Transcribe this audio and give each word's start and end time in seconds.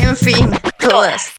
En 0.00 0.16
fin, 0.16 0.50
todas. 0.78 1.32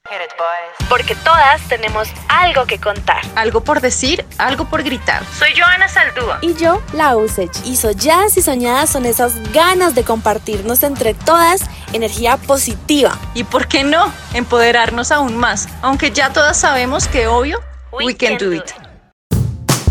Porque 0.90 1.16
todas 1.16 1.62
tenemos 1.68 2.08
algo 2.28 2.66
que 2.66 2.80
contar. 2.80 3.22
Algo 3.36 3.62
por 3.64 3.82
decir, 3.82 4.26
algo 4.38 4.66
por 4.66 4.84
gritar. 4.84 5.24
Soy 5.38 5.50
Joana 5.58 5.88
Saldúa. 5.88 6.40
Y 6.42 6.56
yo, 6.56 6.82
la 6.94 7.16
Usech. 7.16 7.52
Y 7.66 7.76
solladas 7.76 8.38
y 8.38 8.42
soñadas 8.42 8.90
son 8.90 9.06
esas 9.06 9.52
ganas 9.52 9.96
de 9.96 10.04
compartirnos 10.04 10.84
entre 10.84 11.14
todas 11.14 11.62
energía 11.94 12.38
positiva. 12.38 13.18
Y 13.34 13.44
por 13.44 13.68
qué 13.68 13.84
no, 13.84 14.12
empoderarnos 14.34 15.12
aún 15.12 15.38
más. 15.38 15.68
Aunque 15.82 16.12
ya 16.12 16.32
todas 16.32 16.60
sabemos 16.60 17.08
que 17.08 17.28
obvio, 17.28 17.62
we, 17.92 18.16
can, 18.16 18.38
do 18.38 18.54
it. 18.54 18.64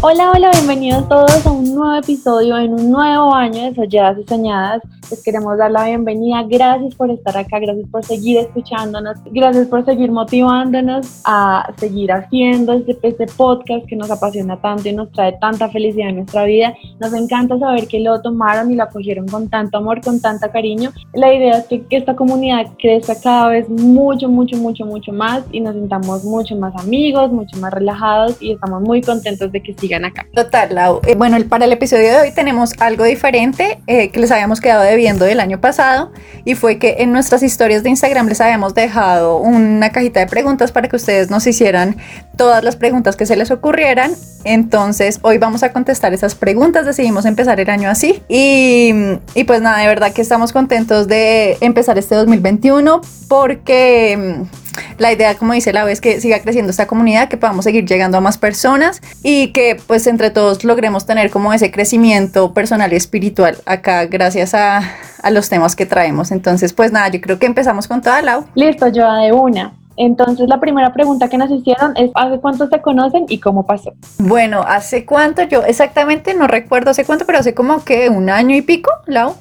Hola, 0.06 0.32
hola, 0.32 0.50
bienvenidos 0.50 1.08
todos 1.08 1.46
a 1.46 1.50
un 1.50 1.74
nuevo 1.74 1.94
episodio 1.94 2.58
en 2.58 2.74
un 2.74 2.90
nuevo 2.90 3.34
año 3.34 3.62
de 3.62 3.74
Solladas 3.74 4.18
y 4.18 4.28
Soñadas. 4.28 4.82
Les 5.10 5.22
queremos 5.22 5.56
dar 5.56 5.70
la 5.70 5.86
bienvenida. 5.86 6.42
Gracias 6.46 6.94
por 6.94 7.10
estar 7.10 7.34
acá, 7.38 7.58
gracias 7.58 7.88
por 7.88 8.04
seguir 8.04 8.36
escuchándonos, 8.36 9.16
gracias 9.32 9.66
por 9.68 9.82
seguir 9.86 10.10
motivándonos 10.10 11.22
a 11.24 11.72
seguir 11.78 12.12
haciendo 12.12 12.74
este, 12.74 12.98
este 13.02 13.26
podcast 13.28 13.86
que 13.86 13.96
nos 13.96 14.10
apasiona 14.10 14.60
tanto 14.60 14.90
y 14.90 14.92
nos 14.92 15.10
trae 15.12 15.38
tanta 15.40 15.70
felicidad 15.70 16.10
en 16.10 16.16
nuestra 16.16 16.44
vida. 16.44 16.74
Nos 17.00 17.14
encanta 17.14 17.58
saber 17.58 17.88
que 17.88 18.00
lo 18.00 18.20
tomaron 18.20 18.70
y 18.70 18.76
lo 18.76 18.82
acogieron 18.82 19.26
con 19.26 19.48
tanto 19.48 19.78
amor, 19.78 20.02
con 20.02 20.20
tanta 20.20 20.52
cariño. 20.52 20.90
La 21.14 21.32
idea 21.32 21.58
es 21.58 21.66
que, 21.66 21.82
que 21.86 21.96
esta 21.96 22.14
comunidad 22.14 22.66
crezca 22.78 23.14
cada 23.18 23.48
vez 23.48 23.70
mucho, 23.70 24.28
mucho, 24.28 24.58
mucho, 24.58 24.84
mucho 24.84 25.12
más 25.12 25.44
y 25.50 25.60
nos 25.60 25.74
sintamos 25.74 26.24
mucho 26.24 26.56
más 26.56 26.74
amigos, 26.76 27.32
mucho 27.32 27.56
más 27.58 27.72
relajados 27.72 28.36
y 28.42 28.52
estamos 28.52 28.82
muy 28.82 29.00
contentos 29.00 29.50
de 29.50 29.62
que 29.62 29.72
acá. 30.02 30.26
Total, 30.34 30.74
Lau. 30.74 31.00
Eh, 31.06 31.14
bueno, 31.14 31.36
para 31.48 31.66
el 31.66 31.72
episodio 31.72 32.10
de 32.10 32.16
hoy 32.16 32.32
tenemos 32.32 32.72
algo 32.78 33.04
diferente 33.04 33.78
eh, 33.86 34.10
que 34.10 34.20
les 34.20 34.30
habíamos 34.30 34.60
quedado 34.60 34.82
de 34.82 34.96
viendo 34.96 35.26
del 35.26 35.40
año 35.40 35.60
pasado 35.60 36.10
y 36.44 36.54
fue 36.54 36.78
que 36.78 36.96
en 37.00 37.12
nuestras 37.12 37.42
historias 37.42 37.82
de 37.82 37.90
Instagram 37.90 38.28
les 38.28 38.40
habíamos 38.40 38.74
dejado 38.74 39.36
una 39.36 39.90
cajita 39.90 40.20
de 40.20 40.26
preguntas 40.26 40.72
para 40.72 40.88
que 40.88 40.96
ustedes 40.96 41.30
nos 41.30 41.46
hicieran 41.46 41.96
todas 42.36 42.64
las 42.64 42.76
preguntas 42.76 43.16
que 43.16 43.26
se 43.26 43.36
les 43.36 43.50
ocurrieran. 43.50 44.12
Entonces 44.44 45.20
hoy 45.22 45.38
vamos 45.38 45.62
a 45.62 45.72
contestar 45.72 46.14
esas 46.14 46.34
preguntas, 46.34 46.86
decidimos 46.86 47.26
empezar 47.26 47.60
el 47.60 47.68
año 47.68 47.90
así 47.90 48.22
y, 48.28 48.92
y 49.34 49.44
pues 49.44 49.60
nada, 49.60 49.78
de 49.78 49.86
verdad 49.86 50.12
que 50.12 50.22
estamos 50.22 50.52
contentos 50.52 51.08
de 51.08 51.56
empezar 51.60 51.98
este 51.98 52.14
2021 52.14 53.00
porque 53.28 54.38
mm, 54.40 54.63
la 54.98 55.12
idea, 55.12 55.34
como 55.36 55.52
dice 55.52 55.72
la 55.72 55.84
vez, 55.84 56.00
que 56.00 56.20
siga 56.20 56.40
creciendo 56.40 56.70
esta 56.70 56.86
comunidad, 56.86 57.28
que 57.28 57.36
podamos 57.36 57.64
seguir 57.64 57.84
llegando 57.84 58.18
a 58.18 58.20
más 58.20 58.38
personas 58.38 59.00
y 59.22 59.48
que 59.48 59.76
pues 59.86 60.06
entre 60.06 60.30
todos 60.30 60.64
logremos 60.64 61.06
tener 61.06 61.30
como 61.30 61.52
ese 61.52 61.70
crecimiento 61.70 62.52
personal 62.52 62.92
y 62.92 62.96
espiritual 62.96 63.58
acá 63.66 64.06
gracias 64.06 64.54
a, 64.54 64.82
a 65.22 65.30
los 65.30 65.48
temas 65.48 65.76
que 65.76 65.86
traemos. 65.86 66.30
Entonces, 66.30 66.72
pues 66.72 66.92
nada, 66.92 67.08
yo 67.08 67.20
creo 67.20 67.38
que 67.38 67.46
empezamos 67.46 67.88
con 67.88 68.02
toda 68.02 68.22
Lau. 68.22 68.44
Listo, 68.54 68.88
yo 68.88 69.10
de 69.14 69.32
una. 69.32 69.72
Entonces 69.96 70.48
la 70.48 70.58
primera 70.58 70.92
pregunta 70.92 71.28
que 71.28 71.38
nos 71.38 71.50
hicieron 71.50 71.96
es 71.96 72.10
¿hace 72.14 72.38
cuánto 72.40 72.66
se 72.68 72.80
conocen 72.80 73.26
y 73.28 73.38
cómo 73.38 73.64
pasó? 73.64 73.92
Bueno, 74.18 74.62
¿hace 74.66 75.04
cuánto? 75.04 75.42
Yo 75.42 75.62
exactamente 75.62 76.34
no 76.34 76.46
recuerdo 76.46 76.90
hace 76.90 77.04
cuánto, 77.04 77.26
pero 77.26 77.38
hace 77.38 77.54
como 77.54 77.84
que 77.84 78.08
un 78.08 78.30
año 78.30 78.56
y 78.56 78.62
pico, 78.62 78.90
Lau. 79.06 79.34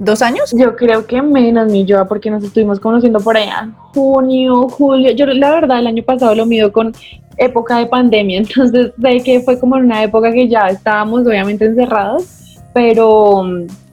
¿Dos 0.00 0.22
años? 0.22 0.50
Yo 0.56 0.76
creo 0.76 1.06
que 1.06 1.20
menos, 1.20 1.70
mi 1.70 1.84
yo, 1.84 2.08
porque 2.08 2.30
nos 2.30 2.42
estuvimos 2.42 2.80
conociendo 2.80 3.20
por 3.20 3.36
allá, 3.36 3.68
junio, 3.92 4.66
julio. 4.70 5.10
Yo 5.12 5.26
la 5.26 5.50
verdad 5.50 5.78
el 5.78 5.88
año 5.88 6.02
pasado 6.02 6.34
lo 6.34 6.46
mido 6.46 6.72
con 6.72 6.94
época 7.36 7.76
de 7.76 7.84
pandemia, 7.84 8.38
entonces 8.48 8.92
sé 8.98 9.22
que 9.22 9.40
fue 9.40 9.60
como 9.60 9.76
en 9.76 9.84
una 9.84 10.02
época 10.02 10.32
que 10.32 10.48
ya 10.48 10.68
estábamos 10.68 11.26
obviamente 11.26 11.66
encerrados, 11.66 12.24
pero 12.72 13.44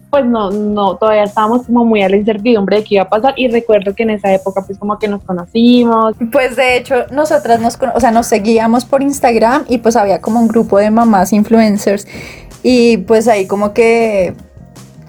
pues 0.10 0.26
no, 0.26 0.50
no, 0.50 0.96
todavía 0.96 1.24
estábamos 1.24 1.66
como 1.66 1.84
muy 1.84 2.02
a 2.02 2.08
la 2.08 2.16
incertidumbre 2.16 2.78
de 2.78 2.84
qué 2.86 2.96
iba 2.96 3.04
a 3.04 3.10
pasar 3.10 3.34
y 3.36 3.50
recuerdo 3.50 3.94
que 3.94 4.04
en 4.04 4.12
esa 4.12 4.34
época 4.34 4.64
pues 4.66 4.80
como 4.80 4.98
que 4.98 5.10
nos 5.10 5.22
conocimos. 5.26 6.16
Pues 6.32 6.56
de 6.56 6.78
hecho 6.78 7.06
nosotras 7.12 7.60
nos, 7.60 7.78
o 7.94 8.00
sea, 8.00 8.12
nos 8.12 8.28
seguíamos 8.28 8.86
por 8.86 9.04
Instagram 9.04 9.66
y 9.68 9.80
pues 9.80 9.98
había 9.98 10.22
como 10.22 10.40
un 10.40 10.48
grupo 10.48 10.78
de 10.78 10.90
mamás 10.90 11.34
influencers 11.34 12.08
y 12.64 12.96
pues 13.00 13.28
ahí 13.28 13.46
como 13.46 13.74
que 13.74 14.34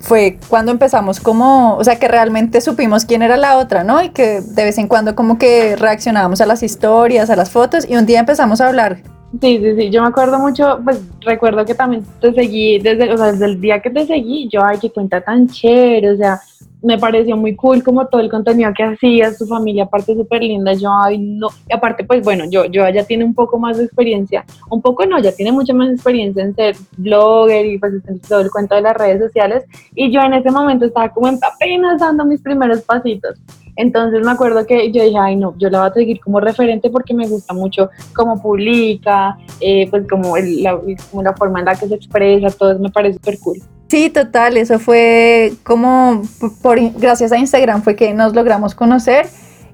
fue 0.00 0.38
cuando 0.48 0.72
empezamos 0.72 1.20
como, 1.20 1.76
o 1.76 1.84
sea, 1.84 1.96
que 1.96 2.08
realmente 2.08 2.60
supimos 2.60 3.04
quién 3.04 3.22
era 3.22 3.36
la 3.36 3.58
otra, 3.58 3.84
¿no? 3.84 4.02
Y 4.02 4.10
que 4.10 4.40
de 4.40 4.64
vez 4.64 4.78
en 4.78 4.88
cuando 4.88 5.14
como 5.14 5.38
que 5.38 5.76
reaccionábamos 5.76 6.40
a 6.40 6.46
las 6.46 6.62
historias, 6.62 7.30
a 7.30 7.36
las 7.36 7.50
fotos 7.50 7.88
y 7.88 7.96
un 7.96 8.06
día 8.06 8.20
empezamos 8.20 8.60
a 8.60 8.68
hablar. 8.68 8.98
Sí, 9.40 9.58
sí, 9.58 9.76
sí, 9.76 9.90
yo 9.90 10.00
me 10.02 10.08
acuerdo 10.08 10.38
mucho, 10.38 10.80
pues 10.82 11.00
recuerdo 11.20 11.64
que 11.66 11.74
también 11.74 12.02
te 12.20 12.32
seguí 12.32 12.78
desde, 12.78 13.12
o 13.12 13.16
sea, 13.18 13.32
desde 13.32 13.44
el 13.44 13.60
día 13.60 13.80
que 13.80 13.90
te 13.90 14.06
seguí, 14.06 14.48
yo, 14.50 14.64
ay, 14.64 14.78
qué 14.80 14.90
cuenta 14.90 15.20
tan 15.20 15.48
chévere, 15.48 16.12
o 16.12 16.16
sea, 16.16 16.40
me 16.82 16.98
pareció 16.98 17.36
muy 17.36 17.56
cool 17.56 17.82
como 17.82 18.06
todo 18.06 18.20
el 18.20 18.30
contenido 18.30 18.72
que 18.76 18.84
hacías, 18.84 19.38
tu 19.38 19.46
familia 19.46 19.84
aparte 19.84 20.14
súper 20.14 20.42
linda, 20.42 20.72
yo, 20.74 20.90
ay, 20.92 21.18
no, 21.18 21.48
y 21.68 21.74
aparte, 21.74 22.04
pues 22.04 22.22
bueno, 22.22 22.44
yo, 22.50 22.66
yo 22.66 22.88
ya 22.88 23.04
tiene 23.04 23.24
un 23.24 23.34
poco 23.34 23.58
más 23.58 23.78
de 23.78 23.84
experiencia, 23.84 24.44
un 24.70 24.80
poco 24.80 25.04
no, 25.06 25.18
ya 25.18 25.32
tiene 25.32 25.52
mucha 25.52 25.74
más 25.74 25.90
experiencia 25.90 26.42
en 26.42 26.54
ser 26.54 26.76
blogger 26.96 27.66
y 27.66 27.78
pues 27.78 27.94
en 28.06 28.20
todo 28.20 28.40
el 28.40 28.50
cuento 28.50 28.74
de 28.74 28.82
las 28.82 28.96
redes 28.96 29.20
sociales, 29.20 29.64
y 29.94 30.10
yo 30.10 30.20
en 30.20 30.34
ese 30.34 30.50
momento 30.50 30.86
estaba 30.86 31.08
como 31.08 31.26
apenas 31.28 32.00
dando 32.00 32.24
mis 32.24 32.40
primeros 32.40 32.82
pasitos, 32.82 33.38
entonces 33.76 34.24
me 34.24 34.32
acuerdo 34.32 34.66
que 34.66 34.90
yo 34.90 35.02
dije, 35.02 35.18
ay 35.18 35.36
no, 35.36 35.54
yo 35.56 35.70
la 35.70 35.80
voy 35.80 35.90
a 35.90 35.94
seguir 35.94 36.20
como 36.20 36.40
referente 36.40 36.90
porque 36.90 37.14
me 37.14 37.28
gusta 37.28 37.54
mucho 37.54 37.90
cómo 38.14 38.40
publica, 38.42 39.38
eh, 39.60 39.88
pues 39.88 40.06
como, 40.08 40.36
la, 40.36 40.80
como 41.10 41.22
la 41.22 41.32
forma 41.34 41.60
en 41.60 41.64
la 41.64 41.76
que 41.76 41.86
se 41.86 41.94
expresa, 41.94 42.50
todo 42.50 42.72
eso 42.72 42.80
me 42.80 42.90
parece 42.90 43.14
súper 43.14 43.38
cool. 43.38 43.58
Sí, 43.88 44.10
total, 44.10 44.58
eso 44.58 44.78
fue 44.78 45.54
como 45.62 46.22
por, 46.60 46.78
gracias 46.98 47.32
a 47.32 47.38
Instagram 47.38 47.82
fue 47.82 47.96
que 47.96 48.12
nos 48.12 48.34
logramos 48.34 48.74
conocer 48.74 49.26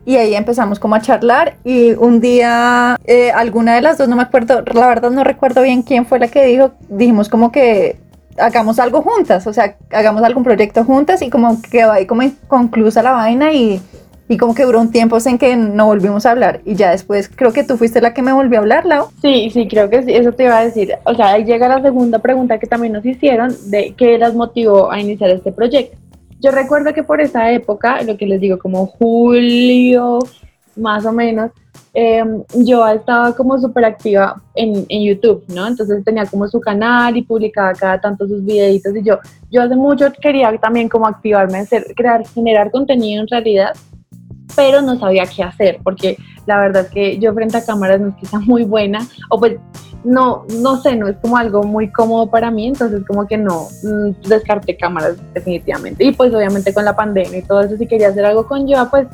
y 0.07 0.17
ahí 0.17 0.37
empezamos 0.37 0.79
como 0.79 0.95
a 0.95 1.01
charlar 1.01 1.57
y 1.65 1.93
un 1.93 2.21
día 2.21 2.97
eh, 3.07 3.33
alguna 3.33 3.75
de 3.75 3.81
las 3.81 3.99
dos, 3.99 4.09
no 4.09 4.15
me 4.15 4.23
acuerdo, 4.23 4.63
la 4.73 4.87
verdad 4.87 5.11
no 5.11 5.25
recuerdo 5.25 5.63
bien 5.63 5.83
quién 5.83 6.07
fue 6.07 6.21
la 6.21 6.29
que 6.29 6.45
dijo, 6.45 6.73
dijimos 6.89 7.29
como 7.29 7.51
que 7.51 7.97
hagamos 8.39 8.79
algo 8.79 9.03
juntas, 9.03 9.49
o 9.49 9.53
sea, 9.53 9.77
hagamos 9.91 10.23
algún 10.23 10.45
proyecto 10.45 10.85
juntas 10.85 11.21
y 11.23 11.31
como 11.31 11.61
quedó 11.63 11.91
ahí 11.91 12.07
como 12.07 12.23
conclusa 12.47 13.03
la 13.03 13.13
vaina 13.13 13.53
y, 13.53 13.83
y 14.29 14.37
como 14.37 14.55
que 14.55 14.65
duró 14.65 14.81
un 14.81 14.91
tiempo 14.91 15.19
en 15.25 15.39
que 15.39 15.57
no 15.57 15.87
volvimos 15.87 16.25
a 16.27 16.31
hablar 16.31 16.61
y 16.65 16.75
ya 16.75 16.91
después 16.91 17.29
creo 17.29 17.53
que 17.53 17.65
tú 17.65 17.77
fuiste 17.77 18.01
la 18.01 18.15
que 18.15 18.23
me 18.23 18.33
volvió 18.33 18.59
a 18.59 18.63
hablar, 18.63 18.87
Lau. 18.87 19.09
Sí, 19.21 19.51
sí, 19.51 19.69
creo 19.69 19.91
que 19.91 20.03
sí, 20.03 20.13
eso 20.13 20.33
te 20.33 20.45
iba 20.45 20.59
a 20.59 20.65
decir. 20.65 20.95
O 21.05 21.15
sea, 21.15 21.33
ahí 21.33 21.45
llega 21.45 21.69
la 21.69 21.83
segunda 21.83 22.19
pregunta 22.19 22.59
que 22.59 22.67
también 22.67 22.93
nos 22.93 23.05
hicieron 23.05 23.55
de 23.71 23.95
qué 23.97 24.19
las 24.19 24.35
motivó 24.35 24.91
a 24.91 25.01
iniciar 25.01 25.31
este 25.31 25.53
proyecto. 25.53 25.99
Yo 26.41 26.51
recuerdo 26.51 26.93
que 26.93 27.03
por 27.03 27.21
esa 27.21 27.51
época, 27.53 28.03
lo 28.03 28.17
que 28.17 28.27
les 28.27 28.41
digo, 28.41 28.59
como 28.59 28.87
julio, 28.87 30.19
más 30.77 31.07
o 31.07 31.13
menos, 31.13 31.51
Em, 31.97 32.43
yo 32.57 32.85
estaba 32.89 33.33
como 33.37 33.57
súper 33.57 33.85
activa 33.85 34.43
en, 34.57 34.85
en, 34.89 35.03
YouTube, 35.05 35.45
¿no? 35.47 35.69
Entonces 35.69 36.05
tenía 36.05 36.27
como 36.27 36.49
su 36.49 36.61
canal 36.61 37.17
y 37.17 37.23
publicaba 37.23 37.73
cada 37.73 38.01
tanto 38.01 38.27
sus 38.27 38.45
videitos 38.45 38.97
y 38.97 39.05
yo, 39.05 39.21
yo 39.49 39.63
hace 39.63 39.77
mucho 39.77 40.13
quería 40.21 40.57
también 40.59 40.89
como 40.89 41.07
activarme, 41.07 41.59
hacer, 41.59 41.95
crear, 41.95 42.27
generar 42.27 42.73
contenido 42.73 43.23
en 43.23 43.29
realidad, 43.29 43.77
pero 44.55 44.83
no 44.83 44.99
sabía 44.99 45.25
qué 45.27 45.43
hacer, 45.43 45.79
porque 45.83 46.17
la 46.47 46.59
verdad 46.59 46.85
es 46.85 46.91
que 46.91 47.19
yo 47.19 47.33
frente 47.35 47.57
a 47.57 47.65
cámaras 47.65 48.01
no 48.01 48.09
es 48.09 48.31
que 48.31 48.39
muy 48.39 48.65
buena, 48.65 49.07
o 49.31 49.39
pues 49.39 49.57
no, 50.05 50.45
no 50.61 50.81
sé, 50.81 50.97
no 50.97 51.09
es 51.09 51.17
como 51.17 51.37
algo 51.37 51.63
muy 51.63 51.91
cómodo 51.91 52.29
para 52.29 52.51
mí, 52.51 52.67
entonces 52.67 53.03
como 53.07 53.27
que 53.27 53.39
no, 53.39 53.69
mm, 53.83 54.29
descarté 54.29 54.77
cámaras 54.77 55.17
definitivamente. 55.33 56.05
Y 56.05 56.13
pues 56.13 56.33
obviamente 56.35 56.75
con 56.75 56.85
la 56.85 56.95
pandemia 56.95 57.39
y 57.39 57.43
todo 57.43 57.63
eso, 57.63 57.77
si 57.77 57.87
quería 57.87 58.09
hacer 58.09 58.25
algo 58.25 58.47
con 58.47 58.69
yo, 58.69 58.89
pues 58.91 59.07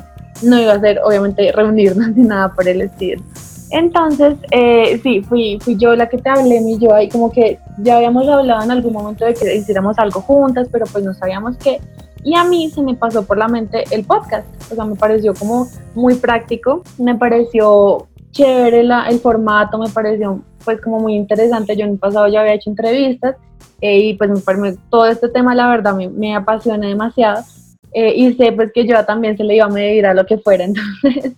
no 0.43 0.61
iba 0.61 0.73
a 0.73 0.81
ser 0.81 1.01
obviamente 1.05 1.53
reunirnos 1.53 2.09
ni 2.17 2.25
nada 2.25 2.53
por 2.53 2.69
el 2.69 2.83
estilo. 2.83 3.23
Entonces, 3.73 4.37
eh, 4.51 4.99
sí, 5.01 5.23
fui, 5.23 5.59
fui 5.61 5.77
yo 5.77 5.95
la 5.95 6.09
que 6.09 6.19
te 6.19 6.29
hablé, 6.29 6.61
mi 6.61 6.77
yo 6.79 6.93
ahí 6.93 7.09
como 7.09 7.31
que 7.31 7.61
ya 7.79 7.99
habíamos 7.99 8.27
hablado 8.27 8.65
en 8.65 8.73
algún 8.73 8.93
momento 8.93 9.25
de 9.25 9.35
que 9.35 9.55
hiciéramos 9.55 9.97
algo 9.97 10.21
juntas, 10.21 10.67
pero 10.73 10.87
pues 10.87 11.05
no 11.05 11.15
sabíamos 11.15 11.57
qué. 11.57 11.81
Y 12.23 12.35
a 12.35 12.45
mí 12.45 12.71
se 12.71 12.83
me 12.83 12.95
pasó 12.95 13.25
por 13.25 13.39
la 13.39 13.49
mente 13.49 13.85
el 13.91 14.05
podcast, 14.05 14.47
o 14.71 14.75
sea, 14.75 14.85
me 14.85 14.95
pareció 14.95 15.35
como 15.35 15.67
muy 15.95 16.15
práctico, 16.17 16.83
me 16.99 17.15
pareció 17.15 18.09
chévere 18.31 18.83
la, 18.83 19.09
el 19.09 19.19
formato, 19.21 19.79
me 19.79 19.89
pareció 19.89 20.43
pues 20.65 20.81
como 20.81 21.01
muy 21.01 21.15
interesante. 21.15 21.77
Yo 21.77 21.85
en 21.87 21.93
el 21.93 21.99
pasado 21.99 22.29
ya 22.29 22.41
había 22.41 22.55
hecho 22.55 22.71
entrevistas 22.71 23.37
eh, 23.81 23.99
y 23.99 24.15
pues 24.15 24.31
me, 24.59 24.77
todo 24.91 25.07
este 25.07 25.29
tema 25.29 25.55
la 25.55 25.69
verdad 25.69 25.95
me, 25.95 26.09
me 26.09 26.35
apasiona 26.35 26.87
demasiado. 26.87 27.43
Eh, 27.93 28.15
y 28.15 28.35
sé 28.35 28.53
pues 28.53 28.71
que 28.73 28.87
yo 28.87 29.05
también 29.05 29.37
se 29.37 29.43
le 29.43 29.57
iba 29.57 29.65
a 29.65 29.69
medir 29.69 30.07
a 30.07 30.15
lo 30.15 30.25
que 30.25 30.39
fuera, 30.39 30.65
entonces 31.03 31.33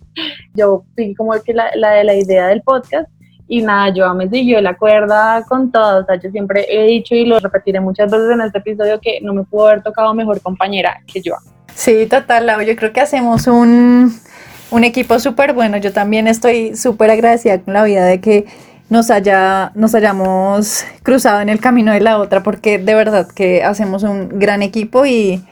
yo 0.53 0.83
fui 0.93 1.15
como 1.15 1.33
que 1.43 1.51
la, 1.51 1.71
la 1.75 1.91
de 1.91 2.03
la 2.03 2.13
idea 2.13 2.47
del 2.47 2.61
podcast 2.61 3.09
y 3.53 3.61
nada, 3.61 3.93
yo 3.93 4.11
me 4.15 4.27
siguió 4.27 4.59
la 4.61 4.75
cuerda 4.75 5.45
con 5.47 5.71
todo, 5.71 6.01
o 6.01 6.05
sea, 6.05 6.15
yo 6.15 6.31
siempre 6.31 6.65
he 6.67 6.87
dicho 6.87 7.13
y 7.13 7.23
lo 7.23 7.37
repetiré 7.37 7.79
muchas 7.79 8.09
veces 8.09 8.31
en 8.31 8.41
este 8.41 8.57
episodio 8.57 8.99
que 8.99 9.19
no 9.21 9.31
me 9.31 9.43
pudo 9.43 9.67
haber 9.67 9.83
tocado 9.83 10.11
mejor 10.15 10.41
compañera 10.41 11.01
que 11.05 11.21
yo. 11.21 11.35
Sí, 11.75 12.07
total, 12.07 12.47
Lau, 12.47 12.61
yo 12.61 12.75
creo 12.75 12.91
que 12.91 13.01
hacemos 13.01 13.45
un, 13.45 14.11
un 14.71 14.83
equipo 14.83 15.19
súper 15.19 15.53
bueno. 15.53 15.77
Yo 15.77 15.93
también 15.93 16.27
estoy 16.27 16.75
súper 16.75 17.11
agradecida 17.11 17.61
con 17.61 17.75
la 17.75 17.83
vida 17.83 18.05
de 18.05 18.19
que 18.19 18.45
nos, 18.89 19.11
haya, 19.11 19.71
nos 19.75 19.93
hayamos 19.93 20.83
cruzado 21.03 21.39
en 21.41 21.49
el 21.49 21.59
camino 21.59 21.91
de 21.91 22.01
la 22.01 22.17
otra, 22.17 22.41
porque 22.41 22.79
de 22.79 22.95
verdad 22.95 23.27
que 23.27 23.63
hacemos 23.63 24.01
un 24.01 24.29
gran 24.39 24.63
equipo 24.63 25.05
y, 25.05 25.43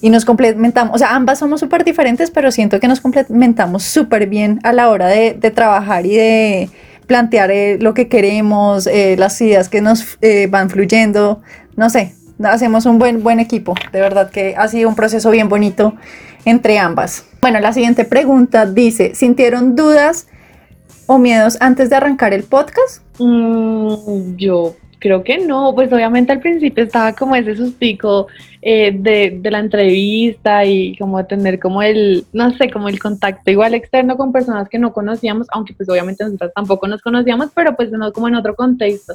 y 0.00 0.10
nos 0.10 0.24
complementamos. 0.24 0.94
O 0.94 0.98
sea, 0.98 1.16
ambas 1.16 1.40
somos 1.40 1.58
súper 1.58 1.82
diferentes, 1.82 2.30
pero 2.30 2.52
siento 2.52 2.78
que 2.78 2.86
nos 2.86 3.00
complementamos 3.00 3.82
súper 3.82 4.28
bien 4.28 4.60
a 4.62 4.72
la 4.72 4.88
hora 4.88 5.08
de, 5.08 5.32
de 5.34 5.50
trabajar 5.50 6.06
y 6.06 6.14
de 6.14 6.70
plantear 7.06 7.50
eh, 7.50 7.78
lo 7.80 7.94
que 7.94 8.08
queremos, 8.08 8.86
eh, 8.86 9.16
las 9.18 9.40
ideas 9.40 9.68
que 9.68 9.80
nos 9.80 10.18
eh, 10.20 10.46
van 10.50 10.70
fluyendo. 10.70 11.42
No 11.76 11.90
sé, 11.90 12.14
hacemos 12.42 12.86
un 12.86 12.98
buen, 12.98 13.22
buen 13.22 13.40
equipo. 13.40 13.74
De 13.92 14.00
verdad 14.00 14.30
que 14.30 14.54
ha 14.56 14.68
sido 14.68 14.88
un 14.88 14.94
proceso 14.94 15.30
bien 15.30 15.48
bonito 15.48 15.94
entre 16.44 16.78
ambas. 16.78 17.24
Bueno, 17.40 17.60
la 17.60 17.72
siguiente 17.72 18.04
pregunta 18.04 18.66
dice, 18.66 19.14
¿sintieron 19.14 19.76
dudas 19.76 20.26
o 21.06 21.18
miedos 21.18 21.56
antes 21.60 21.90
de 21.90 21.96
arrancar 21.96 22.32
el 22.32 22.44
podcast? 22.44 23.02
Mm, 23.18 24.36
yo 24.36 24.74
creo 25.04 25.22
que 25.22 25.36
no, 25.36 25.74
pues 25.74 25.92
obviamente 25.92 26.32
al 26.32 26.40
principio 26.40 26.82
estaba 26.82 27.12
como 27.12 27.36
ese 27.36 27.54
sustico 27.54 28.26
eh, 28.62 28.90
de, 28.90 29.38
de, 29.38 29.50
la 29.50 29.58
entrevista 29.58 30.64
y 30.64 30.96
como 30.96 31.26
tener 31.26 31.58
como 31.60 31.82
el, 31.82 32.24
no 32.32 32.50
sé, 32.56 32.70
como 32.70 32.88
el 32.88 32.98
contacto 32.98 33.50
igual 33.50 33.74
externo 33.74 34.16
con 34.16 34.32
personas 34.32 34.66
que 34.70 34.78
no 34.78 34.94
conocíamos, 34.94 35.46
aunque 35.52 35.74
pues 35.74 35.90
obviamente 35.90 36.24
nosotros 36.24 36.52
tampoco 36.54 36.88
nos 36.88 37.02
conocíamos, 37.02 37.50
pero 37.54 37.76
pues 37.76 37.90
no 37.90 38.10
como 38.14 38.28
en 38.28 38.36
otro 38.36 38.56
contexto. 38.56 39.12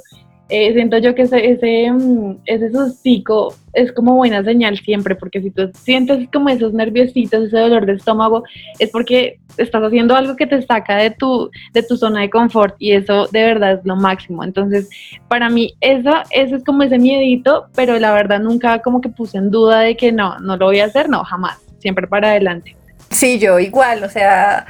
Eh, 0.49 0.73
siento 0.73 0.97
yo 0.97 1.13
que 1.13 1.21
ese, 1.21 1.51
ese, 1.51 1.91
mm, 1.91 2.37
ese 2.45 2.71
sustico 2.71 3.53
es 3.73 3.91
como 3.91 4.15
buena 4.15 4.43
señal 4.43 4.79
siempre, 4.79 5.15
porque 5.15 5.41
si 5.41 5.51
tú 5.51 5.69
sientes 5.75 6.27
como 6.33 6.49
esos 6.49 6.73
nerviositos, 6.73 7.45
ese 7.45 7.57
dolor 7.57 7.85
de 7.85 7.93
estómago, 7.93 8.43
es 8.79 8.89
porque 8.89 9.39
estás 9.57 9.83
haciendo 9.83 10.15
algo 10.15 10.35
que 10.35 10.47
te 10.47 10.59
saca 10.63 10.97
de 10.97 11.11
tu, 11.11 11.51
de 11.73 11.83
tu 11.83 11.97
zona 11.97 12.21
de 12.21 12.31
confort 12.31 12.75
y 12.79 12.93
eso 12.93 13.27
de 13.27 13.43
verdad 13.43 13.73
es 13.73 13.85
lo 13.85 13.95
máximo. 13.95 14.43
Entonces, 14.43 14.89
para 15.27 15.51
mí, 15.51 15.75
eso, 15.81 16.11
eso 16.31 16.55
es 16.55 16.63
como 16.63 16.81
ese 16.81 16.97
miedito, 16.97 17.67
pero 17.75 17.99
la 17.99 18.11
verdad 18.11 18.39
nunca 18.39 18.79
como 18.79 19.01
que 19.01 19.09
puse 19.09 19.37
en 19.37 19.51
duda 19.51 19.81
de 19.81 19.95
que 19.95 20.11
no, 20.11 20.39
no 20.39 20.57
lo 20.57 20.65
voy 20.65 20.79
a 20.79 20.85
hacer, 20.85 21.09
no, 21.09 21.23
jamás, 21.23 21.59
siempre 21.77 22.07
para 22.07 22.31
adelante. 22.31 22.75
Sí, 23.11 23.37
yo 23.37 23.59
igual, 23.59 24.03
o 24.03 24.09
sea, 24.09 24.65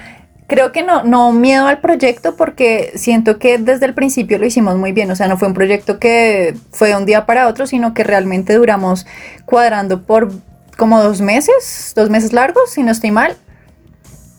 Creo 0.49 0.71
que 0.71 0.81
no, 0.81 1.03
no 1.03 1.31
miedo 1.31 1.67
al 1.67 1.79
proyecto 1.79 2.35
porque 2.35 2.91
siento 2.95 3.37
que 3.37 3.59
desde 3.59 3.85
el 3.85 3.93
principio 3.93 4.39
lo 4.39 4.47
hicimos 4.47 4.77
muy 4.77 4.91
bien. 4.91 5.11
O 5.11 5.15
sea, 5.15 5.27
no 5.27 5.37
fue 5.37 5.47
un 5.47 5.53
proyecto 5.53 5.99
que 5.99 6.55
fue 6.71 6.87
de 6.87 6.95
un 6.95 7.05
día 7.05 7.27
para 7.27 7.47
otro, 7.47 7.67
sino 7.67 7.93
que 7.93 8.03
realmente 8.03 8.55
duramos 8.55 9.05
cuadrando 9.45 10.01
por 10.01 10.31
como 10.75 11.03
dos 11.03 11.21
meses, 11.21 11.93
dos 11.95 12.09
meses 12.09 12.33
largos, 12.33 12.71
si 12.71 12.81
no 12.81 12.91
estoy 12.91 13.11
mal. 13.11 13.37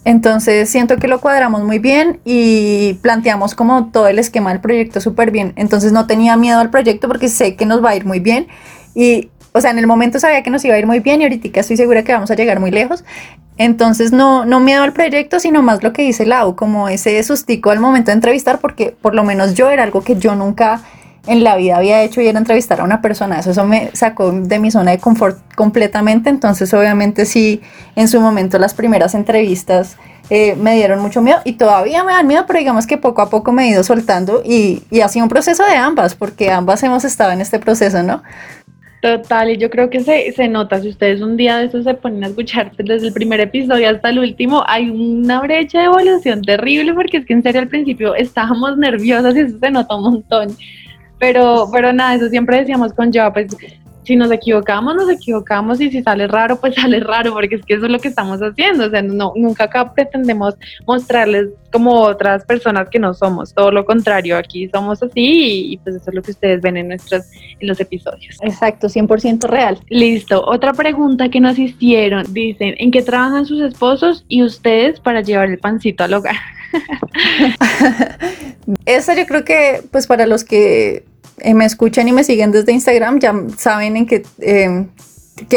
Entonces 0.04 0.68
siento 0.68 0.96
que 0.96 1.06
lo 1.06 1.20
cuadramos 1.20 1.62
muy 1.62 1.78
bien 1.78 2.18
y 2.24 2.94
planteamos 3.02 3.54
como 3.54 3.92
todo 3.92 4.08
el 4.08 4.18
esquema 4.18 4.50
del 4.50 4.60
proyecto 4.60 5.00
súper 5.00 5.30
bien. 5.30 5.52
Entonces 5.54 5.92
no 5.92 6.08
tenía 6.08 6.36
miedo 6.36 6.58
al 6.58 6.70
proyecto 6.70 7.06
porque 7.06 7.28
sé 7.28 7.54
que 7.54 7.66
nos 7.66 7.84
va 7.84 7.90
a 7.90 7.94
ir 7.96 8.04
muy 8.04 8.18
bien. 8.18 8.48
Y, 8.96 9.30
o 9.52 9.60
sea, 9.60 9.70
en 9.70 9.78
el 9.78 9.86
momento 9.86 10.18
sabía 10.20 10.42
que 10.42 10.50
nos 10.50 10.64
iba 10.64 10.74
a 10.74 10.78
ir 10.78 10.86
muy 10.86 11.00
bien 11.00 11.20
y 11.20 11.24
ahorita 11.24 11.60
estoy 11.60 11.76
segura 11.76 12.04
que 12.04 12.12
vamos 12.12 12.30
a 12.30 12.34
llegar 12.34 12.60
muy 12.60 12.70
lejos. 12.70 13.04
Entonces 13.58 14.12
no, 14.12 14.46
no 14.46 14.60
miedo 14.60 14.82
al 14.82 14.92
proyecto, 14.92 15.38
sino 15.38 15.62
más 15.62 15.82
lo 15.82 15.92
que 15.92 16.02
dice 16.02 16.24
Lau, 16.24 16.56
como 16.56 16.88
ese 16.88 17.22
sustico 17.22 17.70
al 17.70 17.80
momento 17.80 18.10
de 18.10 18.14
entrevistar, 18.14 18.58
porque 18.58 18.96
por 19.00 19.14
lo 19.14 19.24
menos 19.24 19.54
yo 19.54 19.70
era 19.70 19.82
algo 19.82 20.02
que 20.02 20.16
yo 20.16 20.34
nunca 20.34 20.82
en 21.26 21.44
la 21.44 21.56
vida 21.56 21.76
había 21.76 22.02
hecho 22.02 22.22
y 22.22 22.26
era 22.26 22.38
entrevistar 22.38 22.80
a 22.80 22.84
una 22.84 23.02
persona. 23.02 23.38
Eso, 23.38 23.50
eso 23.50 23.64
me 23.64 23.90
sacó 23.92 24.32
de 24.32 24.58
mi 24.58 24.70
zona 24.70 24.92
de 24.92 24.98
confort 24.98 25.38
completamente. 25.54 26.30
Entonces 26.30 26.72
obviamente 26.72 27.26
sí, 27.26 27.60
en 27.96 28.08
su 28.08 28.20
momento 28.20 28.58
las 28.58 28.72
primeras 28.72 29.14
entrevistas 29.14 29.96
eh, 30.30 30.54
me 30.54 30.76
dieron 30.76 31.00
mucho 31.00 31.20
miedo 31.22 31.40
y 31.44 31.54
todavía 31.54 32.04
me 32.04 32.12
dan 32.12 32.26
miedo, 32.26 32.44
pero 32.46 32.60
digamos 32.60 32.86
que 32.86 32.96
poco 32.96 33.20
a 33.20 33.28
poco 33.28 33.50
me 33.50 33.64
he 33.64 33.68
ido 33.70 33.82
soltando 33.82 34.42
y, 34.44 34.84
y 34.88 35.00
ha 35.00 35.08
sido 35.08 35.24
un 35.24 35.28
proceso 35.28 35.64
de 35.64 35.74
ambas, 35.74 36.14
porque 36.14 36.52
ambas 36.52 36.82
hemos 36.84 37.04
estado 37.04 37.32
en 37.32 37.40
este 37.40 37.58
proceso, 37.58 38.02
¿no? 38.04 38.22
Total, 39.00 39.50
y 39.50 39.56
yo 39.56 39.70
creo 39.70 39.88
que 39.88 40.00
se, 40.00 40.30
se 40.32 40.46
nota, 40.46 40.78
si 40.80 40.90
ustedes 40.90 41.22
un 41.22 41.38
día 41.38 41.56
de 41.56 41.66
eso 41.66 41.82
se 41.82 41.94
ponen 41.94 42.22
a 42.22 42.26
escuchar 42.26 42.72
desde 42.76 43.06
el 43.06 43.14
primer 43.14 43.40
episodio 43.40 43.88
hasta 43.88 44.10
el 44.10 44.18
último, 44.18 44.62
hay 44.66 44.90
una 44.90 45.40
brecha 45.40 45.78
de 45.78 45.84
evolución 45.86 46.42
terrible 46.42 46.92
porque 46.92 47.16
es 47.16 47.24
que 47.24 47.32
en 47.32 47.42
serio 47.42 47.62
al 47.62 47.68
principio 47.68 48.14
estábamos 48.14 48.76
nerviosas 48.76 49.34
y 49.36 49.40
eso 49.40 49.58
se 49.58 49.70
nota 49.70 49.94
un 49.94 50.02
montón. 50.02 50.56
Pero, 51.18 51.68
pero 51.72 51.94
nada, 51.94 52.14
eso 52.14 52.28
siempre 52.28 52.58
decíamos 52.58 52.92
con 52.92 53.10
yo, 53.10 53.32
pues 53.32 53.56
si 54.04 54.16
nos 54.16 54.30
equivocamos, 54.30 54.94
nos 54.94 55.10
equivocamos 55.10 55.80
y 55.80 55.90
si 55.90 56.02
sale 56.02 56.26
raro, 56.26 56.60
pues 56.60 56.74
sale 56.80 57.00
raro, 57.00 57.32
porque 57.32 57.56
es 57.56 57.64
que 57.64 57.74
eso 57.74 57.86
es 57.86 57.92
lo 57.92 57.98
que 57.98 58.08
estamos 58.08 58.40
haciendo. 58.40 58.86
O 58.86 58.90
sea, 58.90 59.02
no, 59.02 59.32
nunca 59.36 59.64
acá 59.64 59.92
pretendemos 59.92 60.54
mostrarles 60.86 61.48
como 61.72 62.00
otras 62.00 62.44
personas 62.44 62.88
que 62.88 62.98
no 62.98 63.14
somos, 63.14 63.54
todo 63.54 63.70
lo 63.70 63.84
contrario, 63.84 64.36
aquí 64.36 64.68
somos 64.68 65.02
así 65.02 65.72
y, 65.72 65.76
pues 65.78 65.96
eso 65.96 66.10
es 66.10 66.14
lo 66.14 66.22
que 66.22 66.32
ustedes 66.32 66.60
ven 66.60 66.76
en 66.76 66.88
nuestros 66.88 67.24
en 67.60 67.68
los 67.68 67.78
episodios. 67.78 68.38
Exacto, 68.42 68.88
100% 68.88 69.48
real. 69.48 69.78
Listo, 69.88 70.44
otra 70.44 70.72
pregunta 70.72 71.28
que 71.28 71.40
nos 71.40 71.58
hicieron, 71.58 72.32
dicen, 72.32 72.74
¿en 72.78 72.90
qué 72.90 73.02
trabajan 73.02 73.46
sus 73.46 73.60
esposos 73.60 74.24
y 74.28 74.42
ustedes 74.42 74.98
para 74.98 75.20
llevar 75.20 75.48
el 75.48 75.58
pancito 75.58 76.02
al 76.02 76.14
hogar? 76.14 76.36
Esa 78.86 79.14
yo 79.14 79.26
creo 79.26 79.44
que 79.44 79.82
pues 79.90 80.06
para 80.06 80.26
los 80.26 80.44
que 80.44 81.04
eh, 81.42 81.54
me 81.54 81.64
escuchan 81.64 82.08
y 82.08 82.12
me 82.12 82.24
siguen 82.24 82.52
desde 82.52 82.72
Instagram 82.72 83.18
ya 83.18 83.34
saben 83.56 83.96
en 83.96 84.06
qué, 84.06 84.22
eh, 84.40 84.86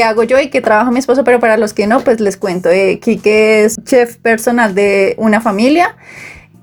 hago 0.03 0.23
yo 0.23 0.39
y 0.39 0.49
qué 0.49 0.61
trabaja 0.61 0.91
mi 0.91 0.99
esposo, 0.99 1.23
pero 1.23 1.39
para 1.39 1.57
los 1.57 1.73
que 1.73 1.87
no, 1.87 2.01
pues 2.01 2.19
les 2.19 2.37
cuento. 2.37 2.69
Eh, 2.69 2.99
es 3.25 3.75
chef 3.83 4.17
personal 4.17 4.73
de 4.75 5.15
una 5.17 5.41
familia. 5.41 5.95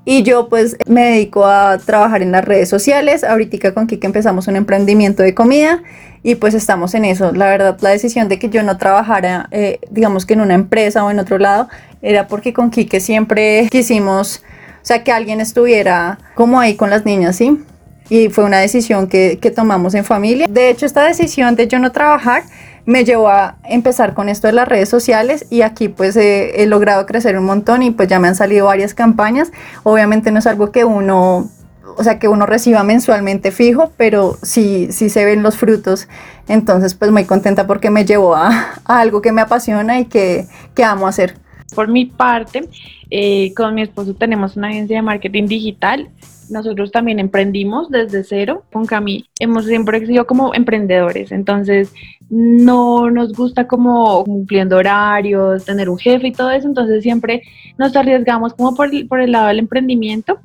Y 0.05 0.23
yo 0.23 0.49
pues 0.49 0.77
me 0.87 1.11
dedico 1.11 1.45
a 1.47 1.79
trabajar 1.79 2.23
en 2.23 2.33
las 2.33 2.45
redes 2.45 2.69
sociales. 2.69 3.23
Ahorita 3.23 3.75
con 3.75 3.87
Kike 3.87 4.07
empezamos 4.07 4.49
un 4.49 4.57
emprendimiento 4.57 5.23
de 5.23 5.35
comida 5.35 5.83
y 6.23 6.37
pues 6.37 6.55
estamos 6.55 6.95
en 6.95 7.05
eso. 7.05 7.33
La 7.33 7.47
verdad, 7.47 7.79
la 7.81 7.91
decisión 7.91 8.29
de 8.29 8.39
que 8.39 8.49
yo 8.49 8.63
no 8.63 8.77
trabajara, 8.79 9.49
eh, 9.51 9.79
digamos 9.91 10.27
que 10.27 10.35
en 10.35 10.41
una 10.41 10.55
empresa 10.55 11.05
o 11.05 11.11
en 11.11 11.19
otro 11.19 11.39
lado, 11.39 11.69
era 12.03 12.29
porque 12.29 12.53
con 12.53 12.71
Kike 12.71 13.01
siempre 13.01 13.69
quisimos, 13.71 14.43
o 14.83 14.85
sea, 14.85 15.05
que 15.05 15.13
alguien 15.13 15.41
estuviera 15.41 16.19
como 16.35 16.61
ahí 16.61 16.77
con 16.77 16.91
las 16.91 17.05
niñas, 17.05 17.37
¿sí? 17.37 17.63
Y 18.11 18.29
fue 18.29 18.45
una 18.45 18.59
decisión 18.59 19.07
que, 19.07 19.39
que, 19.41 19.51
tomamos 19.51 19.95
en 19.95 20.05
familia. 20.05 20.47
De 20.49 20.69
hecho, 20.69 20.85
esta 20.85 21.05
decisión 21.05 21.57
de 21.57 21.69
yo 21.69 21.79
no 21.79 21.93
trabajar 21.93 22.43
me 22.85 23.05
llevó 23.05 23.29
a 23.29 23.57
empezar 23.65 24.13
con 24.15 24.29
esto 24.29 24.47
de 24.49 24.53
las 24.53 24.69
redes 24.69 24.89
sociales 24.89 25.47
y 25.49 25.63
aquí 25.63 25.89
pues 25.89 26.17
he 26.17 26.67
logrado 26.67 27.07
crecer 27.07 27.39
un 27.39 27.45
montón 27.45 27.83
y 27.83 27.91
pues 27.91 28.09
ya 28.09 28.19
me 28.19 28.29
han 28.29 28.35
salido 28.35 28.67
varias 28.67 28.95
campañas. 28.95 29.53
Obviamente 29.85 30.31
no 30.33 30.41
es 30.41 30.47
algo 30.47 30.73
que 30.73 30.85
uno 30.85 31.49
o 31.97 32.05
sea, 32.05 32.19
que 32.19 32.29
uno 32.29 32.47
reciba 32.47 32.83
mensualmente 32.83 33.51
fijo, 33.51 33.93
pero 33.97 34.39
sí, 34.43 34.89
sí 34.91 35.11
se 35.11 35.25
ven 35.25 35.43
los 35.43 35.57
frutos. 35.57 36.09
Entonces, 36.49 36.95
pues 36.95 37.11
muy 37.11 37.25
contenta 37.25 37.67
porque 37.67 37.91
me 37.91 38.05
llevó 38.05 38.35
a, 38.37 38.75
a 38.85 39.01
algo 39.01 39.21
que 39.21 39.33
me 39.33 39.43
apasiona 39.43 40.01
y 40.01 40.07
que, 40.07 40.47
que 40.75 40.85
amo 40.85 41.07
hacer. 41.07 41.37
Por 41.75 41.89
mi 41.89 42.07
parte, 42.07 42.69
eh, 43.11 43.53
con 43.55 43.75
mi 43.75 43.83
esposo 43.83 44.15
tenemos 44.15 44.57
una 44.57 44.69
agencia 44.69 44.97
de 44.97 45.03
marketing 45.03 45.47
digital 45.47 46.09
nosotros 46.51 46.91
también 46.91 47.19
emprendimos 47.19 47.91
desde 47.91 48.25
cero. 48.25 48.65
Con 48.73 48.87
Cami 48.87 49.29
hemos 49.39 49.67
siempre 49.67 50.05
sido 50.07 50.27
como 50.27 50.55
emprendedores, 50.55 51.33
entonces 51.33 51.93
no 52.29 53.11
nos 53.11 53.33
gusta 53.33 53.67
como 53.67 54.25
cumpliendo 54.25 54.77
horarios, 54.77 55.65
tener 55.65 55.89
un 55.89 55.99
jefe 55.99 56.29
y 56.29 56.33
todo 56.33 56.51
eso, 56.51 56.69
entonces 56.69 57.03
siempre 57.03 57.43
nos 57.79 57.95
arriesgamos 57.97 58.55
como 58.55 58.75
por 58.75 58.95
el, 58.95 59.09
por 59.09 59.21
el 59.21 59.33
lado 59.33 59.49
del 59.49 59.59
emprendimiento. 59.59 60.39